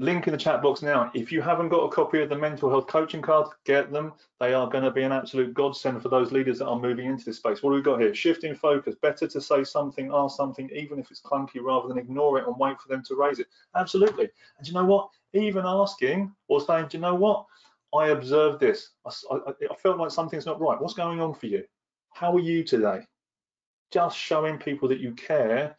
link 0.00 0.28
in 0.28 0.32
the 0.32 0.38
chat 0.38 0.62
box 0.62 0.80
now. 0.80 1.10
If 1.12 1.32
you 1.32 1.42
haven't 1.42 1.70
got 1.70 1.84
a 1.84 1.88
copy 1.90 2.22
of 2.22 2.28
the 2.28 2.38
mental 2.38 2.70
health 2.70 2.86
coaching 2.86 3.20
cards, 3.20 3.50
get 3.64 3.92
them. 3.92 4.12
They 4.38 4.54
are 4.54 4.68
going 4.68 4.84
to 4.84 4.92
be 4.92 5.02
an 5.02 5.10
absolute 5.10 5.52
godsend 5.54 6.00
for 6.02 6.08
those 6.08 6.30
leaders 6.30 6.60
that 6.60 6.68
are 6.68 6.78
moving 6.78 7.06
into 7.06 7.24
this 7.24 7.38
space. 7.38 7.62
What 7.62 7.70
do 7.70 7.76
we 7.76 7.82
got 7.82 8.00
here? 8.00 8.14
Shifting 8.14 8.54
focus. 8.54 8.94
Better 9.02 9.26
to 9.26 9.40
say 9.40 9.64
something, 9.64 10.10
ask 10.12 10.36
something, 10.36 10.70
even 10.72 11.00
if 11.00 11.10
it's 11.10 11.20
clunky, 11.20 11.60
rather 11.60 11.88
than 11.88 11.98
ignore 11.98 12.38
it 12.38 12.46
and 12.46 12.56
wait 12.58 12.80
for 12.80 12.88
them 12.88 13.02
to 13.08 13.16
raise 13.16 13.40
it. 13.40 13.48
Absolutely. 13.74 14.28
And 14.58 14.68
you 14.68 14.72
know 14.72 14.84
what? 14.84 15.08
Even 15.32 15.64
asking 15.66 16.32
or 16.46 16.60
saying, 16.60 16.86
do 16.90 16.98
you 16.98 17.02
know 17.02 17.16
what? 17.16 17.44
I 17.92 18.08
observed 18.08 18.60
this. 18.60 18.90
I, 19.04 19.10
I, 19.32 19.52
I 19.70 19.74
felt 19.82 19.98
like 19.98 20.12
something's 20.12 20.46
not 20.46 20.60
right. 20.60 20.80
What's 20.80 20.94
going 20.94 21.20
on 21.20 21.34
for 21.34 21.46
you? 21.46 21.64
How 22.12 22.34
are 22.36 22.40
you 22.40 22.62
today? 22.62 23.00
Just 23.90 24.16
showing 24.16 24.58
people 24.58 24.88
that 24.88 25.00
you 25.00 25.12
care 25.14 25.76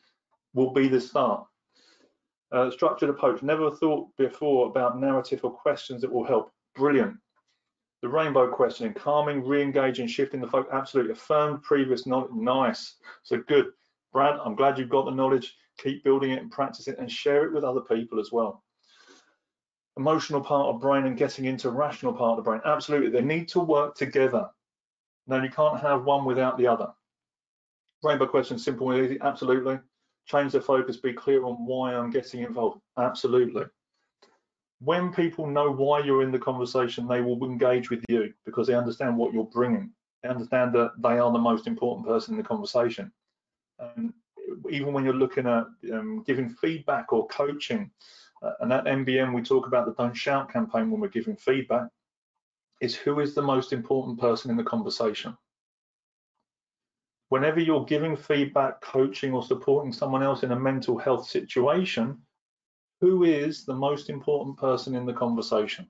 will 0.54 0.72
be 0.72 0.88
the 0.88 1.00
start. 1.00 1.46
Uh, 2.52 2.72
structured 2.72 3.10
approach. 3.10 3.44
Never 3.44 3.70
thought 3.70 4.08
before 4.18 4.68
about 4.68 5.00
narrative 5.00 5.42
or 5.44 5.52
questions 5.52 6.02
that 6.02 6.12
will 6.12 6.26
help. 6.26 6.52
Brilliant. 6.76 7.16
The 8.02 8.10
rainbow 8.10 8.50
questioning, 8.50 8.94
calming, 8.94 9.46
re-engaging, 9.46 10.08
shifting 10.08 10.42
the 10.42 10.48
focus. 10.48 10.72
Absolutely. 10.74 11.12
Affirmed 11.12 11.62
previous 11.62 12.08
knowledge. 12.08 12.32
Nice. 12.34 12.96
So 13.22 13.44
good. 13.48 13.68
Brad, 14.14 14.40
I'm 14.44 14.56
glad 14.56 14.80
you've 14.80 14.90
got 14.90 15.06
the 15.06 15.12
knowledge. 15.12 15.56
Keep 15.78 16.04
building 16.04 16.32
it 16.32 16.42
and 16.42 16.52
practice 16.52 16.88
it 16.88 16.98
and 16.98 17.12
share 17.12 17.46
it 17.46 17.54
with 17.54 17.64
other 17.64 17.82
people 17.82 18.20
as 18.20 18.32
well. 18.32 18.64
Emotional 19.98 20.42
part 20.42 20.74
of 20.74 20.82
brain 20.82 21.06
and 21.06 21.18
getting 21.18 21.46
into 21.46 21.70
rational 21.70 22.14
part 22.14 22.32
of 22.32 22.38
the 22.38 22.50
brain. 22.50 22.62
Absolutely. 22.66 23.12
They 23.12 23.22
need 23.22 23.48
to 23.50 23.60
work 23.60 23.96
together. 23.96 24.50
Now 25.28 25.44
you 25.44 25.50
can't 25.52 25.80
have 25.80 26.04
one 26.04 26.26
without 26.26 26.58
the 26.58 26.66
other. 26.66 26.88
Rainbow 28.02 28.26
question, 28.26 28.58
simple 28.58 28.90
and 28.90 29.06
easy. 29.06 29.20
Absolutely 29.22 29.80
change 30.30 30.52
the 30.52 30.62
focus, 30.62 30.98
be 30.98 31.14
clear 31.14 31.44
on 31.46 31.66
why 31.66 31.96
I'm 31.96 32.12
getting 32.12 32.44
involved. 32.44 32.82
Absolutely. 32.98 33.66
When 34.80 35.12
people 35.12 35.48
know 35.48 35.72
why 35.72 36.00
you're 36.00 36.24
in 36.24 36.32
the 36.32 36.40
conversation, 36.40 37.08
they 37.08 37.22
will 37.22 37.44
engage 37.44 37.90
with 37.90 38.04
you 38.08 38.34
because 38.46 38.68
they 38.68 38.76
understand 38.76 39.18
what 39.18 39.34
you're 39.34 39.44
bringing. 39.44 39.92
They 40.24 40.30
understand 40.30 40.74
that 40.74 40.92
they 41.00 41.18
are 41.18 41.32
the 41.32 41.40
most 41.40 41.68
important 41.68 42.08
person 42.08 42.36
in 42.36 42.38
the 42.38 42.48
conversation. 42.48 43.12
Um, 43.80 44.14
even 44.70 44.94
when 44.94 45.04
you're 45.04 45.14
looking 45.14 45.48
at 45.48 45.66
um, 45.94 46.24
giving 46.26 46.50
feedback 46.50 47.12
or 47.12 47.28
coaching, 47.28 47.92
uh, 48.42 48.54
and 48.62 48.72
at 48.72 48.86
MBM 48.86 49.34
we 49.34 49.42
talk 49.42 49.68
about 49.68 49.86
the 49.86 50.02
Don't 50.02 50.16
Shout 50.16 50.52
campaign 50.52 50.90
when 50.90 51.02
we're 51.02 51.10
giving 51.10 51.36
feedback, 51.36 51.88
is 52.80 52.96
who 52.96 53.20
is 53.20 53.36
the 53.36 53.42
most 53.42 53.74
important 53.74 54.20
person 54.20 54.50
in 54.50 54.58
the 54.58 54.64
conversation 54.64 55.36
whenever 57.30 57.60
you're 57.60 57.86
giving 57.86 58.18
feedback, 58.18 58.82
coaching, 58.82 59.34
or 59.34 59.44
supporting 59.44 59.94
someone 59.94 60.24
else 60.24 60.44
in 60.44 60.52
a 60.52 60.60
mental 60.60 60.98
health 60.98 61.28
situation, 61.28 62.18
who 63.02 63.24
is 63.24 63.66
the 63.66 63.74
most 63.74 64.10
important 64.10 64.58
person 64.58 64.96
in 64.96 65.06
the 65.06 65.14
conversation? 65.14 65.88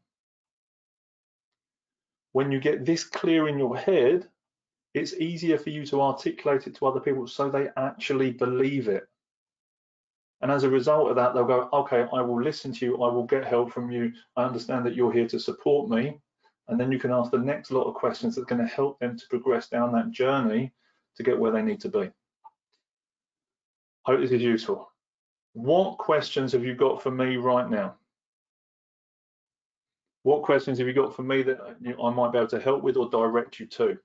When 2.33 2.51
you 2.51 2.59
get 2.59 2.85
this 2.85 3.03
clear 3.03 3.47
in 3.47 3.57
your 3.57 3.75
head, 3.75 4.27
it's 4.93 5.13
easier 5.15 5.57
for 5.57 5.69
you 5.69 5.85
to 5.87 6.01
articulate 6.01 6.67
it 6.67 6.75
to 6.75 6.85
other 6.85 6.99
people 6.99 7.25
so 7.27 7.49
they 7.49 7.69
actually 7.77 8.31
believe 8.31 8.87
it. 8.87 9.07
And 10.41 10.51
as 10.51 10.63
a 10.63 10.69
result 10.69 11.09
of 11.09 11.15
that, 11.15 11.33
they'll 11.33 11.45
go, 11.45 11.69
okay, 11.73 12.05
I 12.13 12.21
will 12.21 12.41
listen 12.41 12.71
to 12.73 12.85
you, 12.85 13.03
I 13.03 13.11
will 13.11 13.25
get 13.25 13.45
help 13.45 13.71
from 13.71 13.91
you, 13.91 14.13
I 14.35 14.45
understand 14.45 14.85
that 14.85 14.95
you're 14.95 15.11
here 15.11 15.27
to 15.27 15.39
support 15.39 15.89
me. 15.89 16.19
And 16.67 16.79
then 16.79 16.91
you 16.91 16.99
can 16.99 17.11
ask 17.11 17.31
the 17.31 17.39
next 17.39 17.71
lot 17.71 17.87
of 17.87 17.95
questions 17.95 18.35
that's 18.35 18.47
going 18.47 18.61
to 18.61 18.73
help 18.73 18.99
them 18.99 19.17
to 19.17 19.27
progress 19.27 19.69
down 19.69 19.91
that 19.93 20.11
journey 20.11 20.71
to 21.19 21.23
get 21.23 21.37
where 21.37 21.51
they 21.51 21.61
need 21.61 21.81
to 21.81 21.89
be. 21.89 22.09
Hope 24.05 24.21
this 24.21 24.31
is 24.31 24.41
useful. 24.41 24.89
What 25.51 25.97
questions 25.97 26.53
have 26.53 26.63
you 26.63 26.73
got 26.73 27.03
for 27.03 27.11
me 27.11 27.35
right 27.35 27.69
now? 27.69 27.95
What 30.23 30.43
questions 30.43 30.77
have 30.79 30.87
you 30.87 30.93
got 30.93 31.13
for 31.13 31.23
me 31.23 31.43
that 31.43 31.59
I 31.59 32.09
might 32.09 32.31
be 32.31 32.37
able 32.37 32.47
to 32.47 32.59
help 32.59 32.83
with 32.83 32.95
or 32.95 33.09
direct 33.09 33.59
you 33.59 33.65
to? 33.67 33.97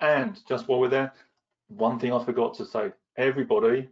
And 0.00 0.40
just 0.48 0.66
while 0.66 0.80
we're 0.80 0.88
there, 0.88 1.12
one 1.68 1.98
thing 1.98 2.10
I 2.10 2.24
forgot 2.24 2.54
to 2.54 2.64
say, 2.64 2.92
everybody, 3.18 3.90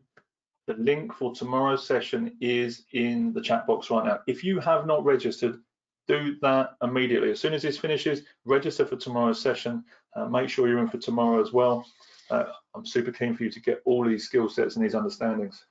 the 0.68 0.74
link 0.74 1.14
for 1.14 1.34
tomorrow's 1.34 1.84
session 1.84 2.36
is 2.42 2.84
in 2.92 3.32
the 3.32 3.40
chat 3.40 3.66
box 3.66 3.90
right 3.90 4.04
now. 4.04 4.20
If 4.26 4.44
you 4.44 4.60
have 4.60 4.86
not 4.86 5.02
registered, 5.02 5.58
do 6.06 6.36
that 6.42 6.76
immediately. 6.82 7.30
As 7.30 7.40
soon 7.40 7.54
as 7.54 7.62
this 7.62 7.78
finishes, 7.78 8.22
register 8.44 8.84
for 8.84 8.96
tomorrow's 8.96 9.40
session. 9.40 9.82
Uh, 10.14 10.26
make 10.26 10.50
sure 10.50 10.68
you're 10.68 10.78
in 10.78 10.88
for 10.88 10.98
tomorrow 10.98 11.40
as 11.40 11.54
well. 11.54 11.86
Uh, 12.30 12.44
I'm 12.74 12.84
super 12.84 13.10
keen 13.10 13.34
for 13.34 13.44
you 13.44 13.50
to 13.50 13.60
get 13.60 13.80
all 13.86 14.04
these 14.04 14.26
skill 14.26 14.50
sets 14.50 14.76
and 14.76 14.84
these 14.84 14.94
understandings. 14.94 15.64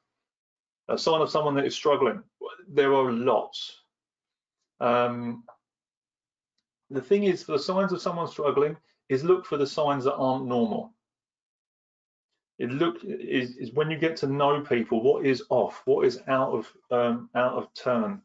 A 0.90 0.98
sign 0.98 1.22
of 1.22 1.30
someone 1.30 1.54
that 1.56 1.66
is 1.66 1.76
struggling. 1.76 2.24
There 2.68 2.94
are 2.96 3.12
lots. 3.12 3.84
Um, 4.80 5.44
the 6.90 7.02
thing 7.02 7.26
is, 7.26 7.44
for 7.44 7.52
the 7.52 7.60
signs 7.60 7.94
of 7.94 8.02
someone 8.02 8.28
struggling, 8.28 8.76
is 9.10 9.24
look 9.24 9.46
for 9.46 9.58
the 9.58 9.68
signs 9.68 10.06
that 10.06 10.16
aren't 10.16 10.48
normal 10.48 10.94
it 12.60 12.72
look 12.72 12.98
is, 13.04 13.56
is 13.58 13.74
when 13.74 13.92
you 13.92 13.98
get 13.98 14.16
to 14.18 14.28
know 14.28 14.62
people 14.62 15.02
what 15.02 15.26
is 15.26 15.44
off? 15.50 15.82
What 15.86 16.06
is 16.06 16.22
out 16.28 16.52
of 16.54 16.74
um, 16.92 17.30
out 17.36 17.54
of 17.54 17.74
turn? 17.74 18.22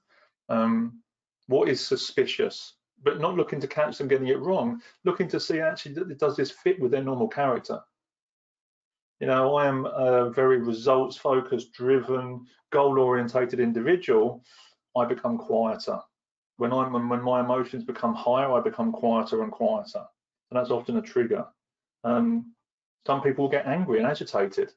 Um, 0.48 1.00
what 1.48 1.68
is 1.68 1.84
suspicious? 1.84 2.74
But 3.02 3.20
not 3.20 3.36
looking 3.36 3.60
to 3.60 3.66
catch 3.66 3.98
them 3.98 4.08
getting 4.08 4.28
it 4.28 4.38
wrong 4.38 4.80
looking 5.04 5.28
to 5.28 5.40
see 5.40 5.60
actually 5.60 5.94
that 5.94 6.18
does 6.18 6.36
this 6.36 6.50
fit 6.50 6.80
with 6.80 6.92
their 6.92 7.02
normal 7.02 7.28
character. 7.28 7.80
You 9.20 9.26
know 9.26 9.54
i 9.56 9.66
am 9.66 9.86
a 9.86 10.30
very 10.30 10.58
results 10.58 11.16
focused 11.16 11.72
driven 11.72 12.46
goal 12.70 12.98
orientated 12.98 13.60
individual. 13.60 14.42
I 14.96 15.04
become 15.04 15.36
quieter. 15.36 15.98
When 16.56 16.72
i'm 16.72 17.08
when 17.08 17.22
my 17.22 17.40
emotions 17.40 17.84
become 17.84 18.14
higher 18.14 18.50
i 18.50 18.60
become 18.60 18.92
quieter 18.92 19.42
and 19.42 19.52
quieter. 19.52 20.04
And 20.50 20.58
that's 20.58 20.70
often 20.70 20.96
a 20.96 21.02
trigger. 21.02 21.46
Um, 22.04 22.51
some 23.06 23.22
people 23.22 23.48
get 23.48 23.66
angry 23.66 23.98
and 23.98 24.06
agitated 24.06 24.72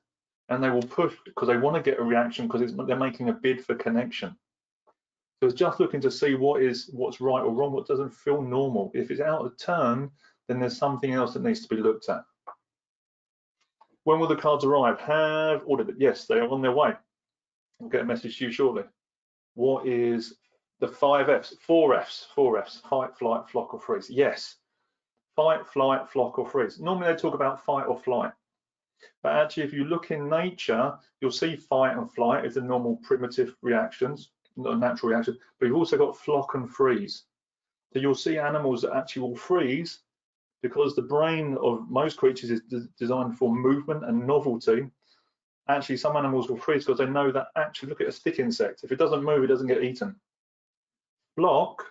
and 0.50 0.64
they 0.64 0.70
will 0.70 0.82
push 0.82 1.14
because 1.26 1.48
they 1.48 1.58
want 1.58 1.76
to 1.76 1.82
get 1.82 2.00
a 2.00 2.04
reaction 2.04 2.48
because 2.48 2.74
they're 2.76 2.96
making 2.96 3.30
a 3.30 3.34
bid 3.34 3.64
for 3.66 3.76
connection. 3.76 4.36
So 5.40 5.48
it's 5.48 5.60
just 5.60 5.80
looking 5.80 6.02
to 6.02 6.12
see 6.12 6.36
what 6.36 6.62
is 6.62 6.90
what's 6.94 7.20
right 7.20 7.44
or 7.44 7.52
wrong, 7.52 7.72
what 7.72 7.88
doesn't 7.88 8.14
feel 8.14 8.42
normal. 8.42 8.92
If 8.94 9.12
it's 9.12 9.22
out 9.22 9.46
of 9.46 9.58
turn, 9.58 10.10
then 10.48 10.60
there's 10.60 10.78
something 10.78 11.14
else 11.14 11.34
that 11.34 11.44
needs 11.44 11.62
to 11.66 11.76
be 11.76 11.82
looked 11.82 12.10
at. 12.10 12.24
When 14.04 14.20
will 14.20 14.28
the 14.28 14.36
cards 14.36 14.64
arrive? 14.64 15.00
Have 15.00 15.64
ordered 15.66 15.90
it. 15.90 15.96
Yes, 15.98 16.26
they 16.26 16.36
are 16.36 16.48
on 16.48 16.62
their 16.62 16.72
way. 16.72 16.94
I'll 17.82 17.90
get 17.90 18.02
a 18.02 18.06
message 18.06 18.38
to 18.38 18.46
you 18.46 18.52
shortly. 18.52 18.84
What 19.56 19.88
is 19.88 20.36
the 20.80 20.88
five 20.88 21.28
Fs? 21.30 21.56
Four 21.62 21.96
Fs. 21.96 22.28
Four 22.36 22.60
Fs. 22.60 22.82
Fight, 22.90 23.18
flight, 23.18 23.50
flock, 23.50 23.74
or 23.74 23.80
freeze. 23.80 24.10
Yes. 24.10 24.58
Fight, 25.36 25.68
flight, 25.68 26.10
flock, 26.10 26.40
or 26.40 26.48
freeze. 26.48 26.80
Normally 26.80 27.12
they 27.12 27.20
talk 27.20 27.34
about 27.34 27.66
fight 27.66 27.86
or 27.88 28.00
flight. 28.00 28.32
But 29.22 29.34
actually, 29.34 29.64
if 29.64 29.74
you 29.74 29.86
look 29.86 30.12
in 30.12 30.30
nature, 30.30 30.98
you'll 31.20 31.32
see 31.32 31.56
fight 31.56 31.98
and 31.98 32.12
flight 32.12 32.46
as 32.46 32.56
the 32.56 32.62
normal 32.62 32.98
primitive 33.04 33.56
reactions, 33.62 34.30
not 34.56 34.74
a 34.74 34.78
natural 34.78 35.12
reaction, 35.12 35.38
but 35.60 35.66
you've 35.66 35.76
also 35.76 35.98
got 35.98 36.18
flock 36.18 36.56
and 36.56 36.70
freeze. 36.70 37.24
So 37.92 38.00
you'll 38.00 38.16
see 38.16 38.38
animals 38.38 38.82
that 38.82 38.94
actually 38.94 39.24
will 39.24 39.36
freeze 39.36 40.00
because 40.62 40.96
the 40.96 41.02
brain 41.02 41.58
of 41.62 41.90
most 41.90 42.18
creatures 42.18 42.50
is 42.50 42.62
designed 42.98 43.38
for 43.38 43.54
movement 43.54 44.06
and 44.06 44.26
novelty. 44.26 44.90
Actually, 45.68 45.98
some 45.98 46.16
animals 46.16 46.50
will 46.50 46.58
freeze 46.58 46.86
because 46.86 47.00
they 47.00 47.06
know 47.06 47.32
that 47.32 47.48
actually, 47.56 47.90
look 47.90 48.02
at 48.02 48.08
a 48.08 48.12
stick 48.12 48.40
insect. 48.40 48.84
If 48.84 48.92
it 48.92 49.00
doesn't 49.00 49.24
move, 49.24 49.44
it 49.44 49.48
doesn't 49.48 49.68
get 49.68 49.84
eaten. 49.84 50.16
Flock 51.36 51.86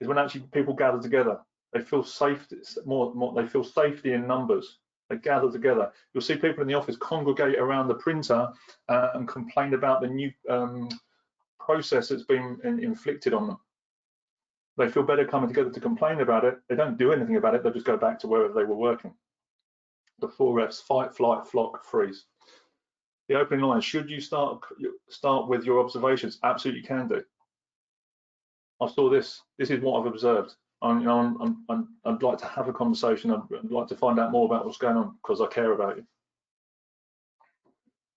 is 0.00 0.08
when 0.08 0.18
actually 0.18 0.42
people 0.52 0.74
gather 0.74 1.00
together. 1.00 1.40
They 1.74 1.80
feel 1.80 2.04
safe, 2.04 2.46
more, 2.86 3.12
more 3.14 3.34
they 3.34 3.46
feel 3.46 3.64
safety 3.64 4.14
in 4.14 4.26
numbers. 4.26 4.78
They 5.10 5.16
gather 5.16 5.50
together. 5.50 5.92
You'll 6.12 6.22
see 6.22 6.36
people 6.36 6.62
in 6.62 6.68
the 6.68 6.74
office 6.74 6.96
congregate 6.96 7.58
around 7.58 7.88
the 7.88 7.94
printer 7.96 8.48
uh, 8.88 9.08
and 9.14 9.28
complain 9.28 9.74
about 9.74 10.00
the 10.00 10.08
new 10.08 10.32
um, 10.48 10.88
process 11.60 12.08
that's 12.08 12.22
been 12.22 12.58
in, 12.64 12.82
inflicted 12.82 13.34
on 13.34 13.48
them 13.48 13.58
they 14.76 14.88
feel 14.88 15.02
better 15.02 15.24
coming 15.24 15.48
together 15.48 15.70
to 15.70 15.80
complain 15.80 16.20
about 16.20 16.44
it. 16.44 16.58
They 16.68 16.74
don't 16.74 16.98
do 16.98 17.12
anything 17.12 17.36
about 17.36 17.54
it. 17.54 17.62
They 17.62 17.70
just 17.70 17.86
go 17.86 17.96
back 17.96 18.18
to 18.20 18.26
wherever 18.26 18.52
they 18.52 18.64
were 18.64 18.74
working. 18.74 19.14
The 20.18 20.28
four 20.28 20.60
Fs: 20.60 20.80
fight, 20.80 21.14
flight, 21.14 21.46
flock, 21.46 21.84
freeze. 21.84 22.24
The 23.28 23.36
opening 23.36 23.64
line: 23.64 23.80
Should 23.80 24.10
you 24.10 24.20
start 24.20 24.62
start 25.08 25.48
with 25.48 25.64
your 25.64 25.80
observations? 25.80 26.38
Absolutely, 26.42 26.82
can 26.82 27.08
do. 27.08 27.22
I 28.80 28.88
saw 28.88 29.08
this. 29.08 29.42
This 29.58 29.70
is 29.70 29.80
what 29.80 30.00
I've 30.00 30.06
observed. 30.06 30.54
I'm, 30.84 31.00
you 31.00 31.06
know, 31.06 31.18
I'm, 31.18 31.64
I'm, 31.68 31.88
I'd 32.04 32.22
like 32.22 32.38
to 32.38 32.46
have 32.46 32.68
a 32.68 32.72
conversation. 32.72 33.30
I'd, 33.30 33.42
I'd 33.56 33.70
like 33.70 33.88
to 33.88 33.96
find 33.96 34.20
out 34.20 34.32
more 34.32 34.46
about 34.46 34.66
what's 34.66 34.78
going 34.78 34.96
on 34.96 35.16
because 35.22 35.40
I 35.40 35.46
care 35.46 35.72
about 35.72 35.96
you. 35.96 36.04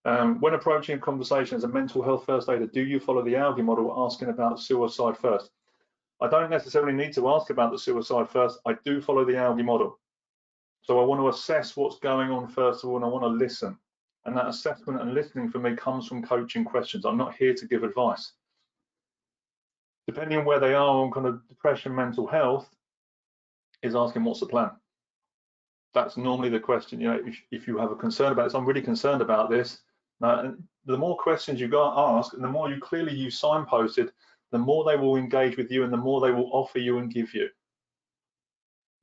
Um, 0.05 0.39
when 0.39 0.53
approaching 0.53 0.97
a 0.97 1.01
conversation 1.01 1.57
as 1.57 1.63
a 1.63 1.67
mental 1.67 2.01
health 2.01 2.25
first 2.25 2.49
aider, 2.49 2.67
do 2.67 2.81
you 2.81 2.99
follow 2.99 3.23
the 3.23 3.35
ALGEE 3.35 3.63
model 3.63 3.93
asking 4.05 4.29
about 4.29 4.59
suicide 4.59 5.17
first? 5.17 5.49
I 6.21 6.27
don't 6.27 6.49
necessarily 6.49 6.93
need 6.93 7.13
to 7.13 7.29
ask 7.29 7.49
about 7.49 7.71
the 7.71 7.79
suicide 7.79 8.29
first. 8.29 8.59
I 8.65 8.75
do 8.85 9.01
follow 9.01 9.25
the 9.25 9.37
ALGEE 9.37 9.63
model. 9.63 9.99
So 10.81 11.01
I 11.01 11.05
want 11.05 11.19
to 11.19 11.27
assess 11.27 11.75
what's 11.75 11.99
going 11.99 12.31
on 12.31 12.47
first 12.47 12.83
of 12.83 12.89
all, 12.89 12.95
and 12.95 13.05
I 13.05 13.09
want 13.09 13.23
to 13.23 13.27
listen. 13.27 13.77
And 14.25 14.35
that 14.37 14.47
assessment 14.47 15.01
and 15.01 15.13
listening 15.13 15.49
for 15.49 15.59
me 15.59 15.75
comes 15.75 16.07
from 16.07 16.23
coaching 16.23 16.63
questions. 16.63 17.05
I'm 17.05 17.17
not 17.17 17.35
here 17.35 17.53
to 17.53 17.67
give 17.67 17.83
advice. 17.83 18.33
Depending 20.07 20.39
on 20.39 20.45
where 20.45 20.59
they 20.59 20.73
are 20.73 20.87
on 20.87 21.11
kind 21.11 21.27
of 21.27 21.47
depression, 21.47 21.93
mental 21.93 22.25
health, 22.25 22.69
is 23.83 23.95
asking 23.95 24.23
what's 24.23 24.39
the 24.39 24.45
plan. 24.45 24.71
That's 25.93 26.17
normally 26.17 26.49
the 26.49 26.59
question. 26.59 26.99
You 26.99 27.07
know, 27.07 27.21
if, 27.25 27.37
if 27.51 27.67
you 27.67 27.77
have 27.77 27.91
a 27.91 27.95
concern 27.95 28.31
about 28.31 28.45
this, 28.45 28.53
I'm 28.53 28.65
really 28.65 28.81
concerned 28.81 29.21
about 29.21 29.49
this. 29.49 29.79
Uh, 30.21 30.51
the 30.85 30.97
more 30.97 31.17
questions 31.17 31.59
you 31.59 31.67
got 31.67 32.17
asked, 32.17 32.33
and 32.33 32.43
the 32.43 32.47
more 32.47 32.69
you 32.69 32.79
clearly 32.79 33.13
you 33.13 33.27
signposted 33.27 34.09
the 34.51 34.57
more 34.57 34.85
they 34.85 34.95
will 34.95 35.17
engage 35.17 35.57
with 35.57 35.71
you 35.71 35.83
and 35.83 35.91
the 35.91 35.97
more 35.97 36.21
they 36.21 36.31
will 36.31 36.49
offer 36.53 36.79
you 36.79 36.99
and 36.99 37.13
give 37.13 37.33
you. 37.33 37.49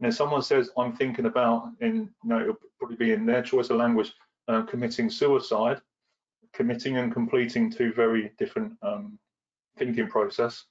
Now, 0.00 0.10
someone 0.10 0.42
says, 0.42 0.70
I'm 0.76 0.96
thinking 0.96 1.26
about, 1.26 1.70
in, 1.80 1.96
you 1.96 2.08
know, 2.24 2.40
it'll 2.40 2.58
probably 2.78 2.96
be 2.96 3.12
in 3.12 3.26
their 3.26 3.42
choice 3.42 3.70
of 3.70 3.76
language, 3.76 4.12
uh, 4.48 4.62
committing 4.62 5.08
suicide, 5.08 5.80
committing 6.52 6.96
and 6.96 7.12
completing 7.12 7.70
two 7.70 7.92
very 7.92 8.32
different 8.38 8.72
um, 8.82 9.18
thinking 9.78 10.08
process. 10.08 10.64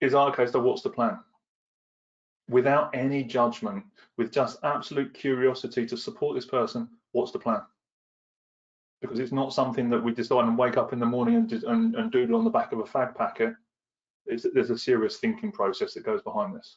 Is 0.00 0.14
our 0.14 0.34
case, 0.34 0.52
so 0.52 0.60
what's 0.60 0.82
the 0.82 0.90
plan? 0.90 1.18
Without 2.48 2.94
any 2.94 3.24
judgment, 3.24 3.84
with 4.16 4.32
just 4.32 4.58
absolute 4.62 5.12
curiosity 5.12 5.86
to 5.86 5.96
support 5.96 6.34
this 6.34 6.46
person, 6.46 6.88
what's 7.12 7.32
the 7.32 7.38
plan? 7.38 7.62
because 9.00 9.18
it's 9.18 9.32
not 9.32 9.52
something 9.52 9.88
that 9.90 10.02
we 10.02 10.12
decide 10.12 10.44
and 10.44 10.58
wake 10.58 10.76
up 10.76 10.92
in 10.92 10.98
the 10.98 11.06
morning 11.06 11.36
and, 11.36 11.52
and, 11.52 11.94
and 11.94 12.10
doodle 12.10 12.36
on 12.36 12.44
the 12.44 12.50
back 12.50 12.72
of 12.72 12.80
a 12.80 12.84
fag 12.84 13.14
packet. 13.14 13.54
It's, 14.26 14.46
there's 14.52 14.70
a 14.70 14.78
serious 14.78 15.18
thinking 15.18 15.52
process 15.52 15.94
that 15.94 16.04
goes 16.04 16.22
behind 16.22 16.54
this. 16.54 16.76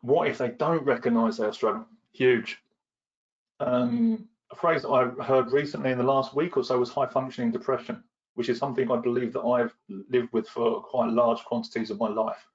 What 0.00 0.28
if 0.28 0.38
they 0.38 0.48
don't 0.50 0.84
recognize 0.84 1.36
their 1.36 1.52
struggle? 1.52 1.86
Huge. 2.12 2.58
Um, 3.60 4.28
a 4.50 4.56
phrase 4.56 4.82
that 4.82 4.90
I've 4.90 5.18
heard 5.18 5.52
recently 5.52 5.90
in 5.90 5.98
the 5.98 6.04
last 6.04 6.34
week 6.34 6.56
or 6.56 6.64
so 6.64 6.78
was 6.78 6.90
high 6.90 7.06
functioning 7.06 7.50
depression, 7.50 8.02
which 8.34 8.48
is 8.48 8.58
something 8.58 8.90
I 8.90 8.96
believe 8.96 9.32
that 9.34 9.42
I've 9.42 9.74
lived 9.88 10.32
with 10.32 10.48
for 10.48 10.82
quite 10.82 11.10
large 11.10 11.44
quantities 11.44 11.90
of 11.90 11.98
my 11.98 12.08
life. 12.08 12.46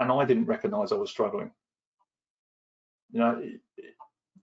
And 0.00 0.10
I 0.10 0.24
didn't 0.24 0.46
recognize 0.46 0.92
I 0.92 0.96
was 0.96 1.10
struggling. 1.10 1.50
You 3.12 3.20
know, 3.20 3.42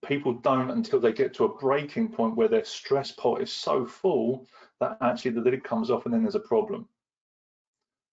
people 0.06 0.34
don't 0.34 0.71
until 0.71 1.00
they 1.00 1.13
get 1.13 1.34
to 1.36 1.45
a 1.45 1.58
breaking 1.58 2.10
point 2.10 2.36
where 2.36 2.47
their 2.47 2.65
stress 2.65 3.12
pot 3.12 3.41
is 3.41 3.52
so 3.52 3.86
full 3.86 4.47
that 4.80 4.97
actually 5.02 5.32
the 5.32 5.41
lid 5.41 5.63
comes 5.63 5.89
off 5.91 6.06
and 6.06 6.13
then 6.13 6.24
there's 6.24 6.36
a 6.36 6.39
problem. 6.39 6.88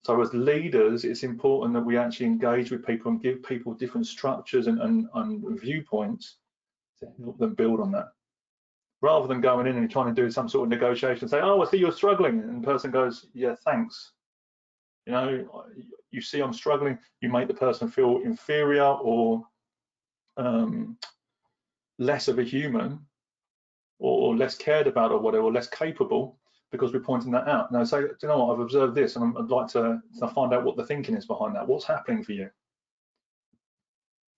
So 0.05 0.21
as 0.21 0.33
leaders, 0.33 1.05
it's 1.05 1.23
important 1.23 1.75
that 1.75 1.85
we 1.85 1.97
actually 1.97 2.27
engage 2.27 2.71
with 2.71 2.87
people 2.87 3.11
and 3.11 3.23
give 3.23 3.43
people 3.43 3.75
different 3.75 4.07
structures 4.07 4.67
and, 4.67 4.81
and, 4.81 5.09
and 5.15 5.61
viewpoints 5.61 6.37
to 7.01 7.07
help 7.21 7.39
them 7.39 7.55
build 7.55 7.81
on 7.81 7.93
that. 7.93 8.13
Rather 9.01 9.29
than 9.29 9.41
going 9.41 9.67
in 9.67 9.77
and 9.77 9.91
trying 9.91 10.13
to 10.13 10.23
do 10.23 10.31
some 10.31 10.49
sort 10.49 10.65
of 10.65 10.71
negotiation, 10.71 11.29
say, 11.29 11.41
oh, 11.41 11.63
I 11.63 11.71
see 11.71 11.77
you're 11.77 11.93
struggling. 11.93 12.41
And 12.41 12.63
the 12.63 12.67
person 12.67 12.91
goes, 12.91 13.27
yeah, 13.33 13.55
thanks. 13.65 14.13
You 15.07 15.13
know, 15.13 15.65
you 16.11 16.21
see 16.21 16.41
I'm 16.41 16.53
struggling, 16.53 16.99
you 17.21 17.31
make 17.31 17.49
the 17.49 17.55
person 17.55 17.89
feel 17.89 18.21
inferior 18.25 18.85
or 18.85 19.45
um, 20.37 20.99
less 21.99 22.29
of 22.29 22.39
a 22.39 22.45
human 22.45 23.01
or, 24.01 24.37
less 24.37 24.55
cared 24.55 24.87
about 24.87 25.11
or 25.11 25.19
whatever, 25.19 25.45
or 25.45 25.53
less 25.53 25.69
capable 25.69 26.39
because 26.71 26.93
we're 26.93 27.01
pointing 27.01 27.33
that 27.33 27.49
out. 27.49 27.73
Now, 27.73 27.83
say, 27.85 28.03
do 28.03 28.15
you 28.23 28.29
know 28.29 28.45
what, 28.45 28.55
I've 28.55 28.61
observed 28.61 28.95
this 28.95 29.17
and 29.17 29.37
I'd 29.37 29.49
like 29.49 29.69
to, 29.69 30.01
to 30.21 30.29
find 30.29 30.53
out 30.53 30.65
what 30.65 30.77
the 30.77 30.87
thinking 30.87 31.17
is 31.17 31.27
behind 31.27 31.57
that. 31.57 31.67
What's 31.67 31.85
happening 31.85 32.23
for 32.23 32.33
you? 32.33 32.51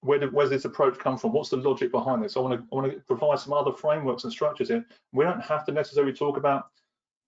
Where 0.02 0.18
did, 0.18 0.32
where's 0.32 0.50
this 0.50 0.64
approach 0.64 0.98
come 0.98 1.18
from? 1.18 1.32
What's 1.32 1.50
the 1.50 1.58
logic 1.58 1.92
behind 1.92 2.22
this? 2.22 2.36
I 2.36 2.40
want 2.40 2.58
to 2.58 2.66
I 2.72 2.74
want 2.74 2.92
to 2.92 3.00
provide 3.00 3.38
some 3.38 3.52
other 3.52 3.72
frameworks 3.72 4.24
and 4.24 4.32
structures 4.32 4.68
here. 4.68 4.84
We 5.12 5.24
don't 5.24 5.42
have 5.42 5.64
to 5.66 5.72
necessarily 5.72 6.12
talk 6.12 6.36
about 6.36 6.68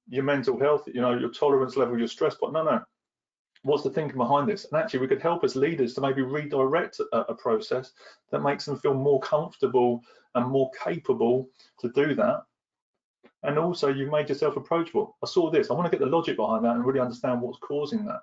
your 0.08 0.24
mental 0.24 0.58
health, 0.58 0.84
you 0.86 1.00
know, 1.00 1.16
your 1.16 1.30
tolerance 1.30 1.76
level, 1.76 1.98
your 1.98 2.08
stress, 2.08 2.36
but 2.40 2.52
no, 2.52 2.64
no 2.64 2.82
what's 3.62 3.82
the 3.84 3.90
thinking 3.90 4.18
behind 4.18 4.48
this? 4.48 4.66
And 4.70 4.80
actually, 4.80 5.00
we 5.00 5.08
could 5.08 5.22
help 5.22 5.44
as 5.44 5.56
leaders 5.56 5.94
to 5.94 6.00
maybe 6.00 6.22
redirect 6.22 7.00
a, 7.12 7.18
a, 7.18 7.34
process 7.34 7.92
that 8.30 8.42
makes 8.42 8.64
them 8.64 8.78
feel 8.78 8.94
more 8.94 9.20
comfortable 9.20 10.02
and 10.34 10.46
more 10.46 10.70
capable 10.82 11.48
to 11.80 11.88
do 11.90 12.14
that. 12.14 12.42
And 13.44 13.58
also, 13.58 13.88
you've 13.88 14.10
made 14.10 14.28
yourself 14.28 14.56
approachable. 14.56 15.16
I 15.22 15.26
saw 15.26 15.50
this. 15.50 15.70
I 15.70 15.74
want 15.74 15.90
to 15.90 15.96
get 15.96 16.04
the 16.04 16.10
logic 16.10 16.36
behind 16.36 16.64
that 16.64 16.76
and 16.76 16.84
really 16.84 17.00
understand 17.00 17.40
what's 17.40 17.58
causing 17.58 18.04
that. 18.06 18.20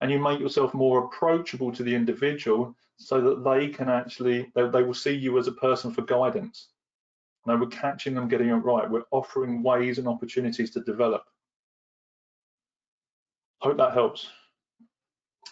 And 0.00 0.10
you 0.10 0.18
make 0.18 0.40
yourself 0.40 0.74
more 0.74 1.04
approachable 1.04 1.72
to 1.72 1.82
the 1.82 1.94
individual 1.94 2.74
so 2.98 3.20
that 3.20 3.44
they 3.44 3.68
can 3.68 3.88
actually, 3.88 4.50
they, 4.54 4.68
they 4.68 4.82
will 4.82 4.94
see 4.94 5.14
you 5.14 5.38
as 5.38 5.48
a 5.48 5.52
person 5.52 5.90
for 5.90 6.02
guidance. 6.02 6.68
Now 7.46 7.56
we're 7.56 7.68
catching 7.68 8.14
them 8.14 8.28
getting 8.28 8.48
it 8.48 8.54
right. 8.54 8.90
We're 8.90 9.04
offering 9.10 9.62
ways 9.62 9.98
and 9.98 10.08
opportunities 10.08 10.70
to 10.72 10.80
develop 10.80 11.22
hope 13.66 13.78
that 13.78 13.92
helps. 13.92 14.28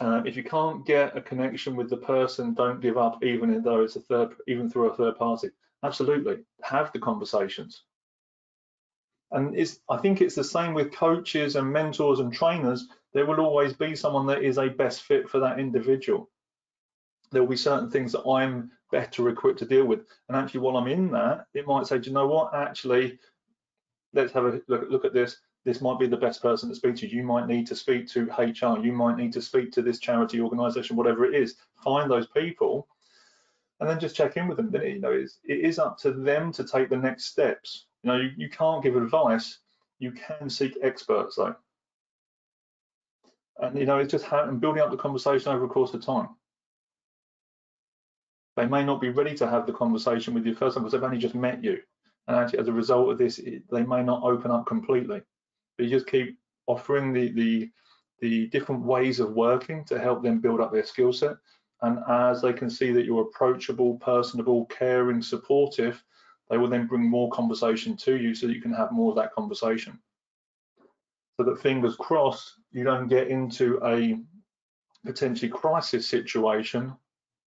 Uh, 0.00 0.22
if 0.24 0.36
you 0.36 0.44
can't 0.44 0.86
get 0.86 1.16
a 1.16 1.20
connection 1.20 1.76
with 1.76 1.88
the 1.88 1.96
person, 1.96 2.54
don't 2.54 2.80
give 2.80 2.96
up, 2.96 3.22
even 3.24 3.62
though 3.62 3.82
it's 3.82 3.96
a 3.96 4.00
third, 4.00 4.34
even 4.48 4.68
through 4.68 4.90
a 4.90 4.96
third 4.96 5.16
party. 5.16 5.50
Absolutely, 5.84 6.38
have 6.62 6.92
the 6.92 6.98
conversations. 6.98 7.82
And 9.34 9.56
it's, 9.56 9.80
I 9.90 9.98
think 9.98 10.20
it's 10.20 10.34
the 10.34 10.44
same 10.44 10.74
with 10.74 10.92
coaches 10.92 11.56
and 11.56 11.72
mentors 11.72 12.20
and 12.20 12.32
trainers. 12.32 12.88
There 13.12 13.26
will 13.26 13.40
always 13.40 13.74
be 13.74 13.94
someone 13.94 14.26
that 14.26 14.42
is 14.42 14.58
a 14.58 14.68
best 14.68 15.02
fit 15.02 15.28
for 15.28 15.40
that 15.40 15.58
individual. 15.58 16.30
There 17.30 17.42
will 17.42 17.50
be 17.50 17.56
certain 17.56 17.90
things 17.90 18.12
that 18.12 18.26
I'm 18.26 18.70
better 18.90 19.28
equipped 19.28 19.58
to 19.58 19.66
deal 19.66 19.84
with. 19.84 20.06
And 20.28 20.36
actually, 20.36 20.60
while 20.60 20.76
I'm 20.76 20.88
in 20.88 21.10
that, 21.12 21.46
it 21.52 21.66
might 21.66 21.86
say, 21.86 21.98
do 21.98 22.08
you 22.08 22.14
know 22.14 22.28
what? 22.28 22.54
Actually, 22.54 23.18
let's 24.12 24.32
have 24.32 24.46
a 24.46 24.60
look, 24.68 24.86
look 24.88 25.04
at 25.04 25.12
this 25.12 25.36
this 25.64 25.80
might 25.80 25.98
be 25.98 26.06
the 26.06 26.16
best 26.16 26.42
person 26.42 26.68
to 26.68 26.74
speak 26.74 26.96
to. 26.96 27.08
You 27.08 27.22
might 27.22 27.46
need 27.46 27.66
to 27.68 27.74
speak 27.74 28.06
to 28.08 28.24
HR. 28.24 28.84
You 28.84 28.92
might 28.92 29.16
need 29.16 29.32
to 29.32 29.42
speak 29.42 29.72
to 29.72 29.82
this 29.82 29.98
charity 29.98 30.40
organization, 30.40 30.96
whatever 30.96 31.24
it 31.24 31.34
is. 31.34 31.56
Find 31.82 32.10
those 32.10 32.26
people 32.26 32.86
and 33.80 33.88
then 33.88 33.98
just 33.98 34.14
check 34.14 34.36
in 34.36 34.46
with 34.46 34.58
them. 34.58 34.70
Then, 34.70 34.82
you 34.82 35.00
know, 35.00 35.12
it's, 35.12 35.38
it 35.44 35.60
is 35.60 35.78
up 35.78 35.98
to 36.00 36.12
them 36.12 36.52
to 36.52 36.64
take 36.64 36.90
the 36.90 36.96
next 36.96 37.24
steps. 37.24 37.86
You 38.04 38.12
know, 38.12 38.16
you, 38.18 38.30
you 38.36 38.48
can't 38.50 38.82
give 38.82 38.96
advice. 38.96 39.58
You 39.98 40.12
can 40.12 40.50
seek 40.50 40.76
experts 40.82 41.36
though. 41.36 41.56
And, 43.58 43.78
you 43.78 43.86
know, 43.86 43.98
it's 43.98 44.10
just 44.10 44.26
how, 44.26 44.44
and 44.44 44.60
building 44.60 44.82
up 44.82 44.90
the 44.90 44.96
conversation 44.96 45.52
over 45.52 45.64
a 45.64 45.68
course 45.68 45.94
of 45.94 46.04
time. 46.04 46.28
They 48.56 48.66
may 48.66 48.84
not 48.84 49.00
be 49.00 49.08
ready 49.08 49.34
to 49.36 49.48
have 49.48 49.66
the 49.66 49.72
conversation 49.72 50.34
with 50.34 50.44
you 50.44 50.54
first 50.54 50.76
because 50.76 50.92
they've 50.92 51.02
only 51.02 51.18
just 51.18 51.34
met 51.34 51.64
you. 51.64 51.78
And 52.28 52.36
actually, 52.36 52.58
as 52.58 52.68
a 52.68 52.72
result 52.72 53.10
of 53.10 53.18
this, 53.18 53.38
it, 53.38 53.62
they 53.70 53.82
may 53.82 54.02
not 54.02 54.22
open 54.22 54.50
up 54.50 54.66
completely. 54.66 55.22
But 55.76 55.84
you 55.84 55.90
just 55.90 56.06
keep 56.06 56.38
offering 56.66 57.12
the, 57.12 57.30
the, 57.32 57.70
the 58.20 58.46
different 58.48 58.82
ways 58.82 59.18
of 59.18 59.32
working 59.32 59.84
to 59.86 59.98
help 59.98 60.22
them 60.22 60.40
build 60.40 60.60
up 60.60 60.72
their 60.72 60.84
skill 60.84 61.12
set. 61.12 61.36
And 61.82 61.98
as 62.08 62.42
they 62.42 62.52
can 62.52 62.68
see 62.68 62.92
that 62.92 63.04
you're 63.04 63.22
approachable, 63.22 63.96
personable, 63.96 64.66
caring, 64.66 65.22
supportive, 65.22 66.02
they 66.50 66.58
will 66.58 66.68
then 66.68 66.86
bring 66.86 67.08
more 67.08 67.30
conversation 67.30 67.96
to 67.98 68.16
you 68.16 68.34
so 68.34 68.46
you 68.46 68.60
can 68.60 68.72
have 68.72 68.92
more 68.92 69.10
of 69.10 69.16
that 69.16 69.32
conversation. 69.32 69.98
So 71.36 71.44
that 71.44 71.60
fingers 71.60 71.96
crossed, 71.96 72.54
you 72.70 72.84
don't 72.84 73.08
get 73.08 73.28
into 73.28 73.80
a 73.84 74.18
potentially 75.04 75.50
crisis 75.50 76.08
situation, 76.08 76.94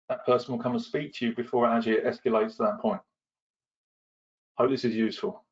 that 0.09 0.27
person 0.27 0.53
will 0.53 0.63
come 0.63 0.73
and 0.73 0.83
speak 0.83 1.15
to 1.15 1.27
you 1.27 1.35
before 1.35 1.67
it 1.67 1.77
actually 1.77 1.97
escalates 1.99 2.57
to 2.57 2.65
that 2.65 2.81
point. 2.81 3.01
Hope 4.59 4.71
this 4.71 4.85
is 4.85 4.95
useful. 4.95 5.45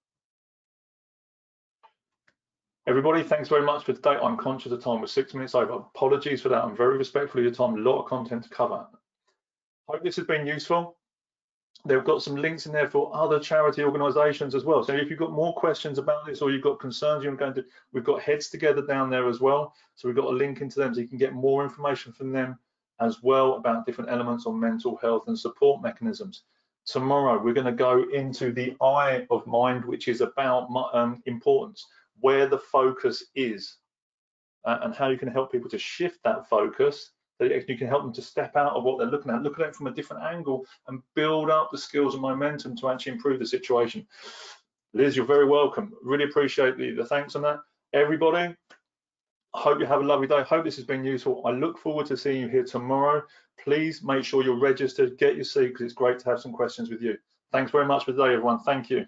Everybody, 2.87 3.23
thanks 3.23 3.49
very 3.49 3.63
much 3.63 3.85
for 3.85 3.93
today. 3.93 4.17
I'm 4.21 4.37
conscious 4.37 4.73
of 4.73 4.83
time. 4.83 5.01
We're 5.01 5.07
six 5.07 5.35
minutes 5.35 5.55
over. 5.55 5.75
Apologies 5.75 6.43
for 6.43 6.49
that. 6.49 6.65
I'm 6.65 6.77
very 6.77 6.99
respectful 6.99 7.39
of 7.41 7.45
your 7.45 7.55
time. 7.55 7.75
A 7.75 7.79
lot 7.79 8.01
of 8.01 8.07
content 8.07 8.45
to 8.45 8.49
cover. 8.49 8.87
Hope 9.89 10.03
this 10.03 10.17
has 10.17 10.27
been 10.27 10.47
useful. 10.47 10.97
They've 11.85 12.05
got 12.05 12.23
some 12.23 12.37
links 12.37 12.67
in 12.67 12.73
there 12.73 12.91
for 12.91 13.11
other 13.15 13.39
charity 13.39 13.83
organisations 13.83 14.55
as 14.55 14.65
well. 14.65 14.83
So 14.83 14.95
if 14.95 15.09
you've 15.09 15.19
got 15.19 15.33
more 15.33 15.55
questions 15.55 15.99
about 15.99 16.27
this 16.27 16.43
or 16.43 16.51
you've 16.51 16.63
got 16.63 16.81
concerns 16.81 17.25
you're 17.25 17.37
going 17.37 17.55
to, 17.55 17.65
we've 17.93 18.05
got 18.05 18.21
heads 18.21 18.51
together 18.51 18.83
down 18.83 19.11
there 19.11 19.29
as 19.29 19.41
well. 19.41 19.75
So 19.95 20.09
we've 20.09 20.17
got 20.17 20.27
a 20.27 20.37
link 20.37 20.61
into 20.61 20.81
them 20.81 20.93
so 20.93 21.01
you 21.01 21.09
can 21.09 21.19
get 21.19 21.33
more 21.33 21.63
information 21.63 22.13
from 22.13 22.33
them 22.33 22.59
as 23.01 23.23
well 23.23 23.55
about 23.55 23.87
different 23.87 24.11
elements 24.11 24.45
on 24.45 24.59
mental 24.59 24.97
health 24.97 25.29
and 25.29 25.39
support 25.39 25.83
mechanisms. 25.83 26.43
Tomorrow, 26.85 27.43
we're 27.43 27.55
going 27.55 27.67
to 27.67 27.73
go 27.73 28.05
into 28.13 28.51
the 28.51 28.77
eye 28.83 29.27
of 29.31 29.47
mind, 29.47 29.85
which 29.85 30.09
is 30.09 30.21
about 30.21 30.69
um, 30.95 31.23
importance 31.27 31.87
where 32.21 32.47
the 32.47 32.59
focus 32.59 33.25
is 33.35 33.77
uh, 34.65 34.79
and 34.83 34.95
how 34.95 35.09
you 35.09 35.19
can 35.19 35.29
help 35.29 35.53
people 35.53 35.71
to 35.71 35.79
shift 35.79 36.19
that 36.25 36.49
focus 36.49 37.13
that 37.39 37.69
you 37.69 37.79
can 37.79 37.87
help 37.87 38.03
them 38.03 38.13
to 38.13 38.23
step 38.23 38.57
out 38.57 38.75
of 38.75 38.85
what 38.85 38.99
they're 38.99 39.07
looking 39.09 39.33
at, 39.33 39.43
look 39.43 39.59
at 39.61 39.67
it 39.69 39.77
from 39.77 39.87
a 39.87 39.93
different 39.93 40.23
angle 40.23 40.67
and 40.89 41.03
build 41.15 41.51
up 41.51 41.71
the 41.71 41.79
skills 41.79 42.15
and 42.15 42.23
momentum 42.23 42.77
to 42.77 42.89
actually 42.89 43.13
improve 43.13 43.39
the 43.39 43.47
situation. 43.47 44.07
Liz, 44.95 45.17
you're 45.17 45.27
very 45.27 45.47
welcome. 45.47 45.93
Really 46.03 46.25
appreciate 46.25 46.77
the, 46.77 46.93
the 46.93 47.05
thanks 47.05 47.37
on 47.37 47.43
that. 47.43 47.61
Everybody, 47.93 48.55
I 49.55 49.61
hope 49.61 49.81
you 49.81 49.87
have 49.87 50.01
a 50.01 50.05
lovely 50.05 50.27
day. 50.27 50.43
Hope 50.43 50.65
this 50.65 50.77
has 50.77 50.85
been 50.85 51.05
useful. 51.05 51.43
I 51.47 51.51
look 51.51 51.79
forward 51.79 52.07
to 52.07 52.17
seeing 52.17 52.43
you 52.43 52.49
here 52.49 52.65
tomorrow. 52.65 53.23
Please 53.63 54.03
make 54.03 54.25
sure 54.25 54.43
you're 54.43 54.59
registered, 54.59 55.19
get 55.19 55.37
your 55.37 55.45
seat 55.45 55.69
because 55.69 55.83
it's 55.83 55.95
great 55.95 56.19
to 56.21 56.29
have 56.31 56.41
some 56.41 56.53
questions 56.53 56.91
with 56.91 57.03
you. 57.03 57.17
Thanks 57.53 57.71
very 57.71 57.87
much 57.87 58.05
for 58.05 58.13
today, 58.13 58.35
everyone. 58.35 58.61
Thank 58.61 58.91
you. 58.91 59.07